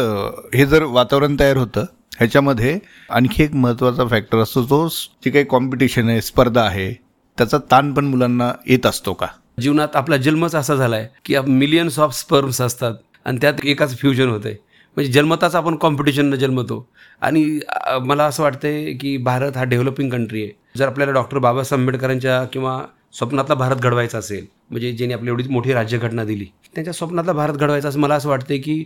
हे 0.56 0.66
जर 0.66 0.84
वातावरण 0.84 1.36
तयार 1.40 1.58
होतं 1.58 1.86
ह्याच्यामध्ये 2.18 2.78
आणखी 3.10 3.44
एक 3.44 3.54
महत्त्वाचा 3.56 4.06
फॅक्टर 4.08 4.38
असतो 4.38 4.64
तो 4.64 4.88
जी 4.88 5.30
काही 5.30 5.46
कॉम्पिटिशन 5.46 6.10
आहे 6.10 6.22
स्पर्धा 6.22 6.62
आहे 6.62 6.92
त्याचा 7.38 7.58
ताण 7.72 7.94
पण 7.94 8.06
मुलांना 8.06 8.52
येत 8.68 8.86
असतो 8.86 9.14
का? 9.14 9.28
जीवनात 9.60 9.96
आपला 9.96 10.18
जन्मच 10.18 10.56
असा 10.56 10.76
झाला 10.76 10.96
आहे 10.96 11.08
की 11.26 11.40
मिलियन्स 11.48 12.00
ऑफ 12.00 12.14
स्पर्म्स 12.16 12.62
असतात 12.62 12.94
आणि 13.26 13.38
त्यात 13.42 13.66
एकाच 13.66 13.98
फ्युजन 13.98 14.30
होते 14.30 14.52
म्हणजे 14.98 15.12
जन्मताच 15.12 15.56
आपण 15.56 15.76
कॉम्पिटिशननं 15.76 16.36
जन्मतो. 16.36 16.88
आणि 17.22 17.60
मला 18.06 18.26
असं 18.26 18.44
वाटतंय 18.44 18.92
की 18.94 19.16
भारत 19.18 19.58
हा 19.58 19.64
डेव्हलपिंग 19.64 20.10
कंट्री 20.10 20.44
आहे. 20.44 20.52
जर 20.78 20.88
आपल्याला 20.88 21.14
डॉक्टर 21.14 21.38
बाबासाहेब 21.38 21.82
आंबेडकरांच्या 21.82 22.44
किंवा 22.44 22.80
स्वप्नातला 23.14 23.56
भारत 23.56 23.76
घडवायचा 23.76 24.18
असेल 24.18 24.46
म्हणजे 24.70 24.92
ज्यांनी 24.92 25.14
आपली 25.14 25.30
एवढी 25.30 25.48
मोठी 25.50 25.74
राज्यघटना 25.74 26.24
दिली 26.24 26.46
त्यांच्या 26.76 26.94
स्वप्नातला 26.94 27.34
भारत 27.34 27.54
घडवायचा 27.54 27.90
असं 27.90 28.00
मला 28.00 28.16
असं 28.16 28.30
वाटतं 28.30 28.56
की 28.64 28.84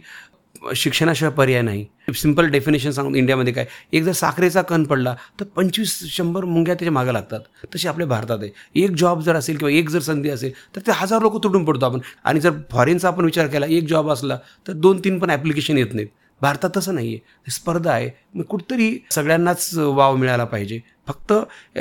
शिक्षणाशिवाय 0.75 1.31
पर्याय 1.33 1.61
नाही. 1.61 1.85
सिंपल 2.15 2.47
डेफिनेशन 2.49 2.91
सांगून 2.91 3.15
इंडियामध्ये 3.15 3.53
काय 3.53 3.65
एक 3.93 4.03
जर 4.03 4.11
साखरेचा 4.11 4.61
कण 4.61 4.83
पडला 4.83 5.15
तर 5.39 5.45
पंचवीस 5.55 5.99
शंभर 6.11 6.45
मुंग्या 6.45 6.73
त्याच्यामागे 6.73 7.13
लागतात. 7.13 7.39
तशी 7.75 7.87
आपल्या 7.87 8.07
भारतात 8.07 8.37
आहे. 8.41 8.49
एक 8.83 8.91
जॉब 8.97 9.21
जर 9.21 9.35
असेल 9.35 9.57
किंवा 9.57 9.71
एक 9.71 9.89
जर 9.89 9.99
संधी 9.99 10.29
असेल 10.29 10.51
तर 10.75 10.81
ते 10.87 10.91
हजार 10.95 11.21
लोक 11.21 11.43
तुटून 11.43 11.65
पडतो 11.65 11.85
आपण. 11.85 11.99
आणि 12.23 12.39
जर 12.39 12.51
फॉरेनचा 12.71 13.07
आपण 13.07 13.25
विचार 13.25 13.47
केला 13.47 13.65
एक 13.65 13.87
जॉब 13.89 14.09
असला 14.11 14.37
तर 14.67 14.73
दोन 14.73 14.99
तीन 15.03 15.19
पण 15.19 15.29
ॲप्लिकेशन 15.29 15.77
येत 15.77 15.93
नाहीत. 15.93 16.07
भारतात 16.41 16.69
तसं 16.77 16.95
नाही 16.95 17.13
आहे 17.13 17.51
स्पर्धा 17.51 17.91
आहे. 17.91 18.09
मग 18.33 18.43
कुठंतरी 18.43 18.97
सगळ्यांनाच 19.11 19.69
वाव 19.75 20.15
मिळाला 20.15 20.45
पाहिजे. 20.45 20.79
फक्त 21.07 21.33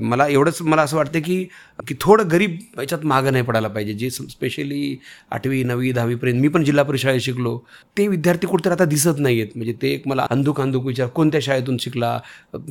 मला 0.02 0.26
एवढंच 0.28 0.60
मला 0.62 0.82
असं 0.82 0.96
वाटतं 0.96 1.20
की 1.24 1.42
की 1.88 1.94
थोडं 2.00 2.28
गरीब 2.30 2.56
याच्यात 2.78 3.04
मागं 3.06 3.32
नाही 3.32 3.44
पडायला 3.44 3.68
पाहिजे. 3.68 3.92
जे 3.92 4.10
स्पेशली 4.10 4.96
आठवी 5.30 5.62
नववी 5.64 5.92
दहावीपर्यंत 5.92 6.40
मी 6.40 6.48
पण 6.48 6.64
जिल्हा 6.64 6.84
परिषद 6.84 7.02
शाळेत 7.04 7.20
शिकलो. 7.20 7.56
ते 7.96 8.06
विद्यार्थी 8.08 8.46
कुठेतरी 8.46 8.72
आता 8.72 8.84
दिसत 8.84 9.18
नाही 9.18 9.40
आहेत 9.40 9.56
म्हणजे 9.56 9.72
ते 9.82 9.92
एक 9.94 10.06
मला 10.08 10.26
अंधुक 10.30 10.60
अंधुक 10.60 10.86
विचार 10.86 11.08
कोणत्या 11.14 11.40
शाळेतून 11.42 11.76
शिकला? 11.80 12.18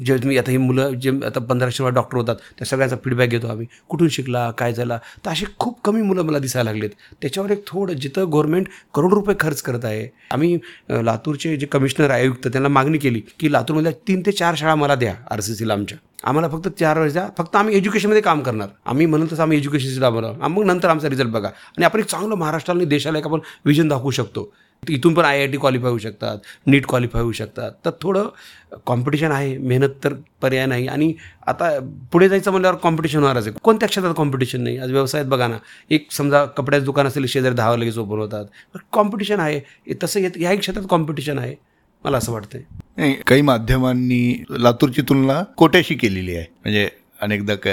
जे 0.05 0.17
मी 0.25 0.37
आता 0.37 0.51
ही 0.51 0.57
मुलं 0.57 0.93
जे 1.01 1.11
आता 1.25 1.39
पंधराशे 1.39 1.89
डॉक्टर 1.89 2.17
होतात 2.17 2.35
त्या 2.57 2.67
सगळ्यांचा 2.67 2.95
फीडबॅक 3.03 3.29
घेतो 3.29 3.47
आम्ही. 3.47 3.65
कुठून 3.89 4.07
शिकला? 4.09 4.49
काय 4.57 4.73
झाला? 4.73 4.97
तर 5.25 5.31
असे 5.31 5.45
खूप 5.59 5.81
कमी 5.85 6.01
मुलं 6.01 6.23
मला 6.25 6.39
दिसायला 6.39 6.71
लागलेत. 6.71 6.89
त्याच्यावर 7.21 7.51
एक 7.51 7.63
थोडं 7.67 7.93
जिथं 7.93 8.31
गव्हर्नमेंट 8.31 8.67
करोड 8.95 9.13
रुपये 9.13 9.35
खर्च 9.39 9.61
करत 9.61 9.85
आहे 9.85 10.07
आम्ही 10.31 10.57
लातूरचे 10.89 11.55
जे 11.57 11.65
कमिशनर 11.65 12.11
आयुक्त 12.11 12.47
त्यांना 12.47 12.69
मागणी 12.69 12.97
केली 12.97 13.21
की 13.39 13.51
लातूरमधल्या 13.51 13.91
तीन 14.07 14.21
ते 14.25 14.31
चार 14.31 14.55
शाळा 14.57 14.75
मला 14.75 14.95
द्या 14.95 15.15
आर 15.31 15.39
सी 15.39 15.55
सीला 15.55 15.73
आमच्या. 15.73 15.97
आम्हाला 16.23 16.47
फक्त 16.49 16.67
चार 16.79 16.99
वर्ष 16.99 17.13
द्या. 17.13 17.27
फक्त 17.37 17.55
आम्ही 17.55 17.75
एज्युकेशनमध्ये 17.75 18.21
काम 18.21 18.41
करणार. 18.41 18.67
आम्ही 18.85 19.05
म्हणून 19.05 19.27
तसं 19.31 19.41
आम्ही 19.43 19.57
एज्युकेशनची 19.57 19.99
बनवणार 19.99 20.47
मग 20.47 20.65
नंतर 20.65 20.89
आमचा 20.89 21.09
रिझल्ट 21.09 21.31
बघा. 21.31 21.47
आणि 21.47 21.85
आपण 21.85 21.99
एक 21.99 22.05
चांगलं 22.05 22.35
महाराष्ट्राला 22.35 22.79
आणि 22.79 22.89
देशाला 22.89 23.17
एक 23.19 23.25
आपण 23.25 23.39
विजन 23.65 23.87
दाखवू 23.87 24.11
शकतो. 24.11 24.51
इथून 24.89 25.13
पण 25.13 25.25
आय 25.25 25.39
आय 25.39 25.47
टी 25.47 25.57
क्वालिफाय 25.57 25.89
होऊ 25.89 25.97
शकतात 25.97 26.37
नीट 26.67 26.85
क्वालिफाय 26.89 27.21
होऊ 27.21 27.31
शकतात. 27.31 27.71
तर 27.85 27.91
थोडं 28.01 28.27
कॉम्पिटिशन 28.85 29.31
आहे. 29.31 29.57
मेहनत 29.57 29.89
तर 30.03 30.13
पर्याय 30.41 30.65
नाही. 30.65 30.87
आणि 30.87 31.13
आता 31.47 31.69
पुढे 32.11 32.29
जायचं 32.29 32.51
म्हणल्यावर 32.51 32.77
कॉम्पिटिशन 32.77 33.19
होणारच 33.19 33.47
आहे. 33.47 33.59
कोणत्या 33.63 33.89
क्षेत्रात 33.89 34.13
कॉम्पिटिशन 34.17 34.61
नाही? 34.61 34.77
आज 34.77 34.91
व्यवसायात 34.91 35.25
बघा 35.25 35.47
ना. 35.47 35.57
एक 35.89 36.11
समजा 36.11 36.43
कपड्याचं 36.45 36.85
दुकान 36.85 37.07
असेल 37.07 37.25
शेजारी 37.25 37.55
दहा 37.55 37.75
लगेच 37.75 37.97
ओपन 37.97 38.17
होतात. 38.17 38.45
कॉम्पिटिशन 38.91 39.39
आहे. 39.39 39.61
तसं 40.03 40.19
येत 40.19 40.31
ह्याही 40.35 40.57
क्षेत्रात 40.57 40.85
कॉम्पिटिशन 40.89 41.39
आहे. 41.39 41.55
मला 42.05 42.17
असं 42.17 42.31
वाटतंय. 42.31 42.61
नाही 42.97 43.13
काही 43.27 43.41
माध्यमांनी 43.41 44.43
लातूरची 44.49 45.01
तुलना 45.01 45.41
कोट्याशी 45.57 45.95
केलेली 45.95 46.35
आहे. 46.35 46.45
म्हणजे 46.61 46.89
अनेकदा 47.21 47.55
क 47.55 47.67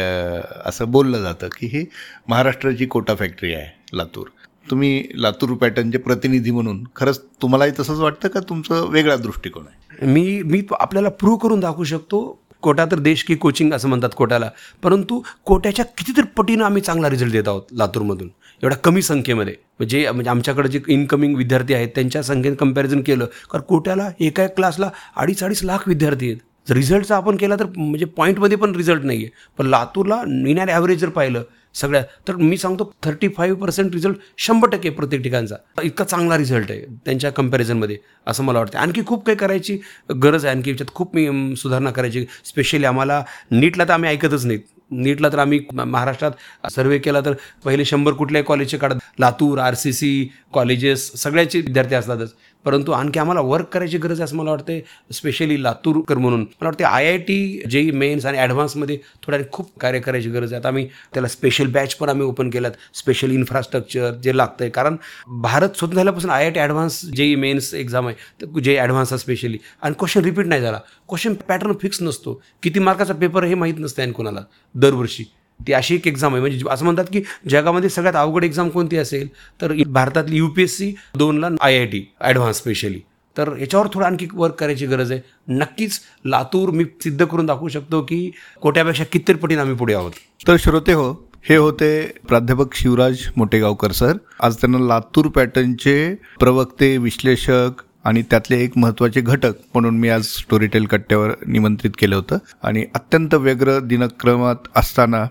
असं 0.67 0.91
बोललं 0.91 1.23
जातं 1.23 1.49
की 1.59 1.67
ही 1.67 1.85
महाराष्ट्राची 2.29 2.87
कोटा 2.87 3.15
फॅक्टरी 3.15 3.53
आहे 3.55 3.97
लातूर. 3.97 4.29
तुम्ही 4.71 5.03
लातूर 5.15 5.53
पॅटर्नचे 5.53 5.99
प्रतिनिधी 5.99 6.51
म्हणून 6.51 6.83
खरंच 6.97 7.21
तुम्हालाही 7.43 7.73
तसंच 7.79 7.99
वाटतं 7.99 8.29
का 8.29 8.41
तुमचं 8.41 8.87
वेगळा 8.89 9.17
दृष्टिकोन 9.17 9.65
आहे? 9.67 10.07
मी 10.07 10.43
मी 10.43 10.61
तो 10.61 10.75
आपल्याला 10.75 11.09
प्रूव्ह 11.09 11.39
करून 11.39 11.61
दाखवू 11.61 11.85
शकतो 11.85 12.21
कोटा 12.63 12.85
तर 12.91 12.99
देश 12.99 13.23
की 13.25 13.35
कोचिंग 13.35 13.73
असं 13.73 13.89
म्हणतात 13.89 14.11
कोट्याला 14.17 14.49
परंतु 14.83 15.21
कोट्याच्या 15.47 15.85
कितीतरी 15.99 16.27
पटीनं 16.37 16.65
आम्ही 16.65 16.83
चांगला 16.83 17.11
रिझल्ट 17.11 17.33
देत 17.33 17.49
आहोत 17.49 17.63
लातूरमधून. 17.73 18.29
एवढ्या 18.63 18.79
कमी 18.79 19.03
संख्येमध्ये. 19.03 19.55
म्हणजे 19.79 20.09
म्हणजे 20.11 20.31
आमच्याकडे 20.31 20.69
जे 20.69 20.81
इनकमिंग 20.89 21.37
विद्यार्थी 21.37 21.75
आहेत 21.75 21.89
त्यांच्या 21.95 22.23
संख्येने 22.23 22.57
कंपॅरिझन 22.57 23.03
केलं 23.03 23.27
कारण 23.51 23.63
कोट्याला 23.69 24.11
एका 24.21 24.45
एक 24.45 24.55
क्लासला 24.57 24.91
अडीच 25.17 25.43
अडीच 25.45 25.65
लाख 25.65 25.89
विद्यार्थी 25.89 26.27
आहेत. 26.27 26.39
जर 26.69 26.75
रिझल्टचा 26.75 27.17
आपण 27.17 27.37
केला 27.37 27.57
तर 27.57 27.67
म्हणजे 27.77 28.05
पॉईंटमध्ये 28.17 28.57
पण 28.59 28.75
रिझल्ट 28.75 29.05
नाही 29.05 29.25
आहे 29.25 29.31
पण 29.59 29.67
लातूरला 29.67 30.21
इन 30.49 30.59
ॲन 30.59 30.69
ॲव्हरेज 30.69 31.01
जर 31.01 31.09
पाहिलं 31.09 31.43
सगळ्या. 31.75 32.03
तर 32.29 32.37
मी 32.37 32.57
सांगतो 32.57 32.91
थर्टी 33.03 33.29
फाईव्ह 33.29 33.59
पर्सेंट 33.61 33.95
रिझल्ट 33.95 34.17
शंभर 34.39 34.69
टक्के 34.69 34.91
प्रत्येक 34.91 35.23
ठिकाणचा. 35.23 35.57
इतका 35.83 36.05
चांगला 36.05 36.37
रिझल्ट 36.39 36.71
आहे 36.71 36.81
त्यांच्या 37.05 37.31
कम्पॅरिझनमध्ये 37.33 37.97
असं 38.27 38.45
मला 38.45 38.59
वाटतं 38.59 38.79
आणखी 38.79 39.03
खूप 39.07 39.25
काही 39.27 39.39
करायची 39.39 39.79
गरज 40.23 40.45
आहे. 40.47 40.57
आणखी 40.57 40.71
याच्यात 40.71 40.95
खूप 40.95 41.15
मी 41.17 41.57
सुधारणा 41.57 41.91
करायची. 41.91 42.25
स्पेशली 42.45 42.85
आम्हाला 42.85 43.23
नीटला 43.51 43.85
तर 43.85 43.93
आम्ही 43.93 44.11
ऐकतच 44.11 44.47
नाहीत. 44.47 44.61
नीटला 44.93 45.29
तर 45.29 45.39
आम्ही 45.39 45.61
महाराष्ट्रात 45.73 46.71
सर्वे 46.73 46.99
केला 46.99 47.21
तर 47.21 47.33
पहिले 47.65 47.85
शंभर 47.85 48.13
कुठल्याही 48.13 48.45
कॉलेजचे 48.47 48.79
काढत 48.79 48.97
Latur 49.21 49.59
R 49.59 49.75
C 49.75 49.93
C 49.93 50.29
colleges 50.53 51.11
सगळ्याचे 51.17 51.61
विद्यार्थी 51.61 51.95
असतातच. 51.95 52.35
परंतु 52.65 52.93
आणखी 52.93 53.19
आम्हाला 53.19 53.41
वर्क 53.41 53.67
करायची 53.73 53.99
गरज 53.99 54.21
आहे 54.21 54.25
असं 54.25 54.37
मला 54.37 54.51
वाटते 54.51 54.79
स्पेशली 55.13 55.63
लातूरकर 55.63 56.19
म्हणून. 56.19 56.41
मला 56.41 56.69
वाटते 56.69 56.85
I 56.85 57.07
I 57.07 57.17
T 57.19 57.63
JEE 57.71 57.91
mains 57.91 58.27
आणि 58.27 58.39
ॲडव्हान्समध्ये 58.39 58.99
थोड्या 59.23 59.41
खूप 59.53 59.71
कार्य 59.81 60.01
करायची 60.01 60.31
गरज 60.31 60.53
आहे. 60.53 60.61
आता 60.61 60.69
आम्ही 60.69 60.87
त्याला 61.15 61.29
स्पेशल 61.29 61.71
बॅच 61.73 61.95
पण 61.95 62.09
आम्ही 62.09 62.27
ओपन 62.27 62.51
केल्यात 62.51 62.73
स्पेशल 62.97 63.31
इन्फ्रास्ट्रक्चर 63.31 64.11
जे 64.25 64.37
लागतं 64.37 64.65
आहे 64.65 64.71
कारण 64.71 64.97
भारत 65.43 65.77
स्वतंत्र 65.77 65.97
झाल्यापासून 65.97 66.31
I 66.31 66.45
I 66.45 66.51
T 66.51 66.61
advance 66.61 67.05
JEE 67.17 67.35
mains 67.35 67.73
exam 67.75 68.09
आहे 68.09 68.43
तर 68.43 68.59
जे 68.61 68.77
ॲडव्हान्स 68.77 69.13
आहे 69.13 69.21
स्पेशली 69.21 69.59
आणि 69.83 69.95
क्वेश्चन 69.99 70.25
रिपीट 70.25 70.47
नाही 70.47 70.63
झाला. 70.63 70.79
क्वेश्चन 71.09 71.35
पॅटर्न 71.49 71.73
फिक्स 71.83 72.03
नसतो. 72.03 72.41
किती 72.63 72.81
मार्काचा 72.81 73.15
पेपर 73.15 73.45
हे 73.45 73.55
माहीत 73.55 73.79
नसतं 73.79 74.03
आणि 74.03 74.13
कोणाला. 74.13 74.41
दरवर्षी. 74.75 75.25
ती 75.67 75.73
अशी 75.73 75.95
एक 75.95 76.07
एक्झाम 76.09 76.33
आहे. 76.33 76.41
म्हणजे 76.41 76.59
असं 76.71 76.85
म्हणतात 76.85 77.05
की 77.13 77.23
जगामध्ये 77.51 77.91
सगळ्यात 77.91 78.17
अवघड 78.17 78.45
एक्झाम 78.45 78.69
कोणती 78.69 78.97
असेल 78.97 79.29
तर 79.63 79.73
भारतातली 79.89 80.37
यू 80.37 80.49
पी 80.49 80.63
एस 80.63 80.77
सी 80.79 80.95
दोनला 81.19 81.49
I 81.61 81.79
I 81.79 81.87
T 81.87 82.05
advance 82.21 82.59
specially 82.59 83.01
तर 83.37 83.55
याच्यावर 83.59 83.87
थोडं 83.93 84.07
आणखी 84.07 84.27
वर्क 84.33 84.55
करायची 84.55 84.87
गरज 84.87 85.13
आहे. 85.13 85.21
नक्कीच 85.49 86.01
लातूर 86.25 86.71
मी 86.71 86.85
सिद्ध 87.03 87.25
करून 87.25 87.47
दाखवू 87.47 87.69
शकतो 87.69 88.01
की 88.03 88.31
कोट्यापेक्षा 88.63 89.05
कितीतरी 89.05 89.37
पटीने 89.37 89.61
आम्ही 89.61 89.77
पुढे 89.77 89.95
आहोत. 89.95 90.13
तर 90.49 90.57
श्रोते 90.61 90.93
हो 90.93 91.13
हे 91.49 91.57
होते 91.57 91.91
प्राध्यापक 92.29 92.75
शिवराज 92.75 93.19
मोटेगावकर 93.37 93.93
सर. 93.93 94.17
आज 94.41 94.57
त्यांना 94.57 94.79
लातूर 94.87 95.27
पॅटर्नचे 95.29 96.15
प्रवक्ते 96.41 96.97
विश्लेषक 96.99 97.83
आणि 98.05 98.23
त्यातले 98.23 98.63
एक 98.65 98.77
महत्त्वाचे 98.77 99.21
घटक 99.21 99.53
म्हणून 99.75 99.99
मी 99.99 100.09
आज 100.09 100.25
स्टोरीटेल 100.27 100.85
कट्ट्यावर 100.85 101.31
निमंत्रित 101.47 101.91
केलं 101.99 102.17
होतं. 102.17 102.39
आणि 102.63 102.85
अत्यंत 102.95 103.35
व्यग्र 103.35 103.79
दिनक्रमात 103.81 104.69
असताना 104.77 105.25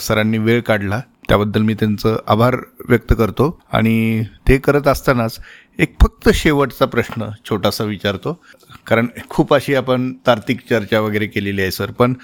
सरांनी 0.00 0.38
वेळ 0.38 0.60
काढला. 0.60 1.00
त्याबद्दल 1.28 1.62
मी 1.62 1.74
त्यांचं 1.74 2.16
आभार 2.26 2.56
व्यक्त 2.88 3.14
करतो. 3.18 3.60
आणि 3.72 4.22
ते 4.48 4.58
करत 4.58 4.88
असतानाच 4.88 5.38
एक 5.78 5.94
फक्त 6.02 6.28
शेवटचा 6.34 6.86
प्रश्न 6.86 7.28
छोटासा 7.50 7.84
विचारतो. 7.84 8.40
कारण 8.86 9.06
खूप 9.28 9.54
अशी 9.54 9.74
आपण 9.74 10.12
तार्किक 10.26 10.60
चर्चा 10.70 11.00
वगैरे 11.00 11.26
केलेली 11.26 11.62
आहे 11.62 11.70
सर. 11.70 11.90
पण 11.90 12.14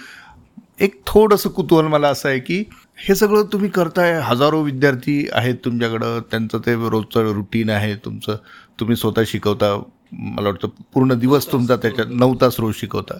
एक 0.80 1.00
थोडंसं 1.06 1.50
कुतूहल 1.50 1.86
मला 1.86 2.08
असं 2.08 2.28
आहे 2.28 2.38
की 2.38 2.64
हे 2.96 3.14
सगळं 3.14 3.42
तुम्ही 3.42 3.70
करताय. 3.70 4.20
हजारो 4.24 4.62
विद्यार्थी 4.62 5.28
आहेत 5.32 5.54
तुमच्याकडं. 5.64 6.20
त्यांचं 6.30 6.58
ते 6.58 6.74
रोजचं 6.74 7.32
रुटीन 7.32 7.70
आहे 7.70 7.94
तुमचं. 7.94 8.36
तुम्ही 8.80 8.96
स्वतः 8.96 9.22
शिकवता. 9.26 9.82
मला 10.12 10.48
वाटतं 10.48 10.68
पूर्ण 10.94 11.14
दिवस 11.14 11.52
तुमचा 11.52 11.76
त्याच्यात 11.76 12.06
नऊ 12.10 12.34
तास 12.40 12.56
रोज 12.58 12.74
शिकवता. 12.74 13.18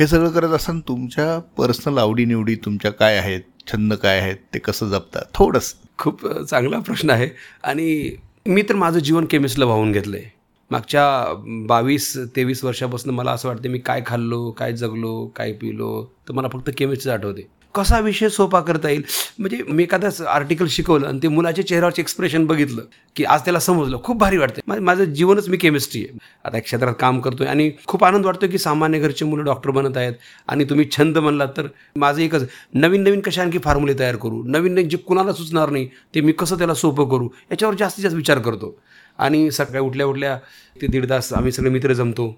हे 0.00 0.06
सगळं 0.06 0.30
करत 0.30 0.48
असताना 0.48 0.80
तुमच्या 0.88 1.38
पर्सनल 1.38 1.98
आवडीनिवडी 1.98 2.54
तुमच्या 2.54 2.92
काय 2.92 3.16
आहेत? 3.18 3.40
छंद 3.72 3.94
काय 3.94 4.20
आहेत 4.20 4.36
ते 4.54 4.58
कसं 4.58 4.88
जपतात? 4.88 5.22
थोडंसं. 5.34 5.86
खूप 5.98 6.26
चांगला 6.42 6.78
प्रश्न 6.78 7.10
आहे. 7.10 7.28
आणि 7.62 8.10
मी 8.46 8.62
तर 8.62 8.74
माझं 8.74 8.98
जीवन 8.98 9.24
केमिस्टला 9.24 9.64
वाहून 9.64 9.92
घेतलं 9.92 10.16
आहे 10.16 10.36
मागच्या 10.70 11.34
बावीस 11.66 12.16
तेवीस 12.36 12.64
वर्षापासून 12.64 13.14
मला 13.14 13.32
असं 13.32 13.48
वाटतं 13.48 13.68
मी 13.68 13.78
काय 13.78 14.02
खाल्लो 14.06 14.50
काय 14.50 14.72
जगलो 14.72 15.26
काय 15.36 15.52
पिलो 15.52 16.04
तर 16.28 16.32
मला 16.32 16.48
फक्त 16.48 16.70
केमिस्ट्रीच 16.78 17.14
आठवते. 17.14 17.46
कसा 17.78 17.98
विषय 18.00 18.28
सोपा 18.28 18.60
करता 18.60 18.88
येईल? 18.88 19.02
म्हणजे 19.38 19.62
मी 19.68 19.82
एखादं 19.82 20.24
आर्टिकल 20.28 20.66
शिकवलं 20.70 21.06
आणि 21.08 21.18
ते 21.22 21.28
मुलाच्या 21.28 21.66
चेहऱ्यावरचे 21.66 22.02
एक्सप्रेशन 22.02 22.46
बघितलं 22.46 22.82
की 23.16 23.24
आज 23.24 23.40
त्याला 23.44 23.60
समजलं. 23.60 23.98
खूप 24.04 24.16
भारी 24.18 24.38
वाटते 24.38 24.60
माझं 24.80 25.04
जीवनच 25.04 25.48
मी 25.48 25.56
केमिस्ट्री 25.56 26.00
आहे. 26.00 26.18
आता 26.44 26.58
क्षेत्रात 26.58 26.94
काम 27.00 27.20
करतोय 27.20 27.46
आणि 27.46 27.70
खूप 27.86 28.04
आनंद 28.04 28.26
वाटतो 28.26 28.46
की 28.50 28.58
सामान्य 28.58 28.98
घरचे 28.98 29.24
मुलं 29.24 29.44
डॉक्टर 29.44 29.70
बनत 29.70 29.96
आहेत 29.96 30.14
आणि 30.48 30.64
तुम्ही 30.70 30.86
छंद 30.96 31.18
म्हणलात 31.18 31.48
तर 31.56 31.66
माझं 31.96 32.20
एकच 32.22 32.48
नवीन 32.74 33.02
नवीन 33.02 33.20
कशा 33.20 33.42
आणखी 33.42 33.58
फॉर्म्युले 33.64 33.98
तयार 33.98 34.16
करू? 34.16 34.42
नवीन 34.46 34.72
नवीन 34.72 34.88
जे 34.88 34.96
कुणाला 34.96 35.32
सुचणार 35.32 35.70
नाही 35.70 35.88
ते 36.14 36.20
मी 36.20 36.32
कसं 36.32 36.58
त्याला 36.58 36.74
सोपं 36.74 37.08
करू? 37.08 37.28
याच्यावर 37.50 37.74
जास्तीत 37.78 38.02
जास्त 38.02 38.16
विचार 38.16 38.38
करतो. 38.38 38.76
आणि 39.18 39.50
सकाळी 39.50 39.84
उठल्या 39.84 40.06
उठल्या 40.06 40.36
ते 40.80 40.86
दीड 40.86 41.08
तास 41.10 41.32
आम्ही 41.32 41.52
सगळे 41.52 41.70
मित्र 41.70 41.92
जमतो. 41.92 42.28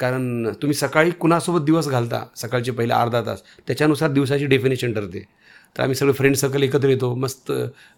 कारण 0.00 0.46
तुम्ही 0.62 0.74
सकाळी 0.74 1.10
कुणासोबत 1.10 1.64
दिवस 1.64 1.88
घालता? 1.88 2.24
सकाळचे 2.36 2.72
पहिले 2.72 2.92
अर्धा 2.92 3.20
तास. 3.26 3.42
त्याच्यानुसार 3.66 4.10
दिवसाची 4.10 4.46
डेफिनेशन 4.46 4.92
ठरते. 4.94 5.24
तर 5.76 5.82
आम्ही 5.82 5.94
सगळे 5.94 6.12
फ्रेंड 6.12 6.34
सर्कल 6.36 6.62
एकत्र 6.62 6.88
येतो. 6.88 7.14
मस्त 7.14 7.50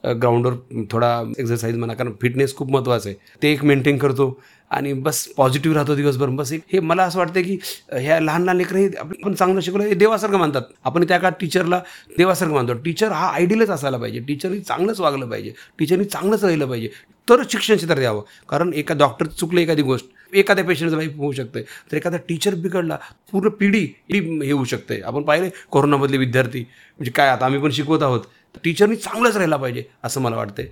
ग्राउंडवर 0.04 0.54
थोडा 0.90 1.10
एक्झरसाईज 1.38 1.76
म्हणा 1.76 1.94
कारण 1.94 2.12
फिटनेस 2.22 2.54
खूप 2.56 2.70
महत्त्वाचं 2.70 3.08
आहे. 3.08 3.16
ते 3.42 3.52
एक 3.52 3.64
मेंटेन 3.64 3.98
करतो. 3.98 4.30
आणि 4.72 4.92
बस 4.92 5.26
पॉझिटिव्ह 5.36 5.76
राहतो 5.76 5.94
दिवसभर. 5.94 6.28
बस 6.28 6.52
हे 6.52 6.80
मला 6.80 7.04
असं 7.04 7.18
वाटतं 7.18 7.42
की 7.42 7.58
ह्या 7.92 8.18
लहान 8.20 8.42
लहान 8.42 8.56
लेकरं 8.56 8.78
हे 8.78 8.88
आपण 8.98 9.34
चांगलं 9.34 9.60
शिकलो 9.60 9.82
हे 9.82 9.94
देवासारखं 9.94 10.38
मानतात. 10.38 10.62
आपण 10.84 11.04
त्या 11.08 11.18
काळात 11.18 11.36
टीचरला 11.40 11.80
देवासारखं 12.18 12.54
मानतो. 12.54 12.74
टीचर 12.84 13.12
हा 13.12 13.28
आयडियलच 13.28 13.70
असायला 13.70 13.98
पाहिजे. 13.98 14.20
टीचरनी 14.28 14.60
चांगलंच 14.60 15.00
वागलं 15.00 15.28
पाहिजे. 15.30 15.52
टीचरनी 15.78 16.04
चांगलंच 16.04 16.44
राहिलं 16.44 16.66
पाहिजे. 16.66 16.88
तर 17.28 17.42
शिक्षण 17.50 17.76
क्षेत्रात 17.76 17.98
द्यावं 17.98 18.22
कारण 18.48 18.72
एका 18.74 18.94
डॉक्टर 18.94 19.26
चुकलं 19.26 19.60
एखादी 19.60 19.82
गोष्ट. 19.82 20.06
एखाद्या 20.34 20.64
पेशंटचं 20.64 20.96
लाईफ 20.96 21.16
होऊ 21.16 21.32
शकते 21.32 21.62
तर 21.92 21.96
एखादा 21.96 22.16
टीचर 22.28 22.54
बिघडला 22.54 22.96
पूर्ण 23.32 23.48
पिढी 23.48 23.80
ही 24.12 24.20
हे 24.44 24.52
होऊ 24.52 24.64
शकते 24.64 25.00
आपण 25.00 25.22
पाहिले 25.22 25.50
कोरोनामधले 25.70 26.16
विद्यार्थी. 26.16 26.60
म्हणजे 26.60 27.10
काय 27.10 27.28
आता 27.28 27.44
आम्ही 27.46 27.60
पण 27.60 27.70
शिकवत 27.70 28.02
आहोत. 28.02 28.20
टीचरनी 28.64 28.96
चांगलंच 28.96 29.36
राहिला 29.36 29.56
पाहिजे 29.56 29.84
असं 30.04 30.20
मला 30.20 30.36
वाटतंय. 30.36 30.66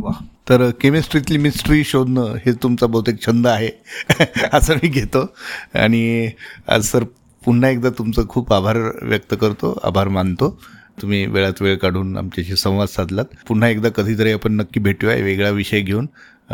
वा 0.00 0.12
तर 0.48 0.70
केमिस्ट्रीतली 0.70 1.38
मिस्ट्री 1.38 1.84
शोधणं 1.84 2.34
हे 2.34 2.52
तुमचा 2.52 2.86
बहुतेक 2.86 3.26
छंद 3.26 3.46
आहे 3.46 3.70
असं 4.52 4.74
मी 4.74 4.88
घेतो. 4.88 5.34
आणि 5.74 6.30
आज 6.68 6.84
सर 6.84 7.04
पुन्हा 7.44 7.70
एकदा 7.70 7.90
तुमचं 7.90 8.26
खूप 8.28 8.52
आभार 8.52 8.76
व्यक्त 9.02 9.34
करतो 9.40 9.80
आभार 9.84 10.08
मानतो. 10.08 10.60
तुम्ही 11.02 11.26
वेळात 11.26 11.62
वेळ 11.62 11.76
काढून 11.76 12.16
आमच्याशी 12.16 12.56
संवाद 12.56 12.88
साधलात. 12.88 13.24
पुन्हा 13.48 13.68
एकदा 13.68 13.88
कधीतरी 13.88 14.32
आपण 14.32 14.52
नक्की 14.52 14.80
भेटूया 14.80 15.14
वेगळा 15.14 15.50
विषय 15.50 15.80
घेऊन. 15.80 16.06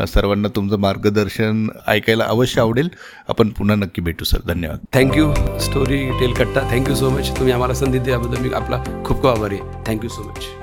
सर्वांना 0.06 0.48
तुमचं 0.48 0.78
मार्गदर्शन 0.78 1.68
ऐकायला 1.86 2.24
अवश्य 2.24 2.60
आवडेल. 2.60 2.88
आपण 3.28 3.48
पुन्हा 3.48 3.76
नक्की 3.76 4.02
भेटू 4.02 4.24
सर. 4.24 4.38
धन्यवाद. 4.46 4.78
Thank you 4.92 5.32
story 5.58 6.10
tell 6.10 6.32
Katta. 6.32 6.60
Thank you 6.70 6.94
so 6.94 7.10
much 7.10 7.30
तुम्ही 7.30 7.52
आम्हाला 7.52 7.74
संधी 7.74 7.98
दिल्याबद्दल 7.98 8.42
मी 8.42 8.54
आपला 8.54 8.82
खूप 9.06 9.06
खूप 9.06 9.26
आभारी 9.26 9.58
आहे. 9.58 9.92
Thank you 9.92 10.10
so 10.10 10.28
much 10.30 10.59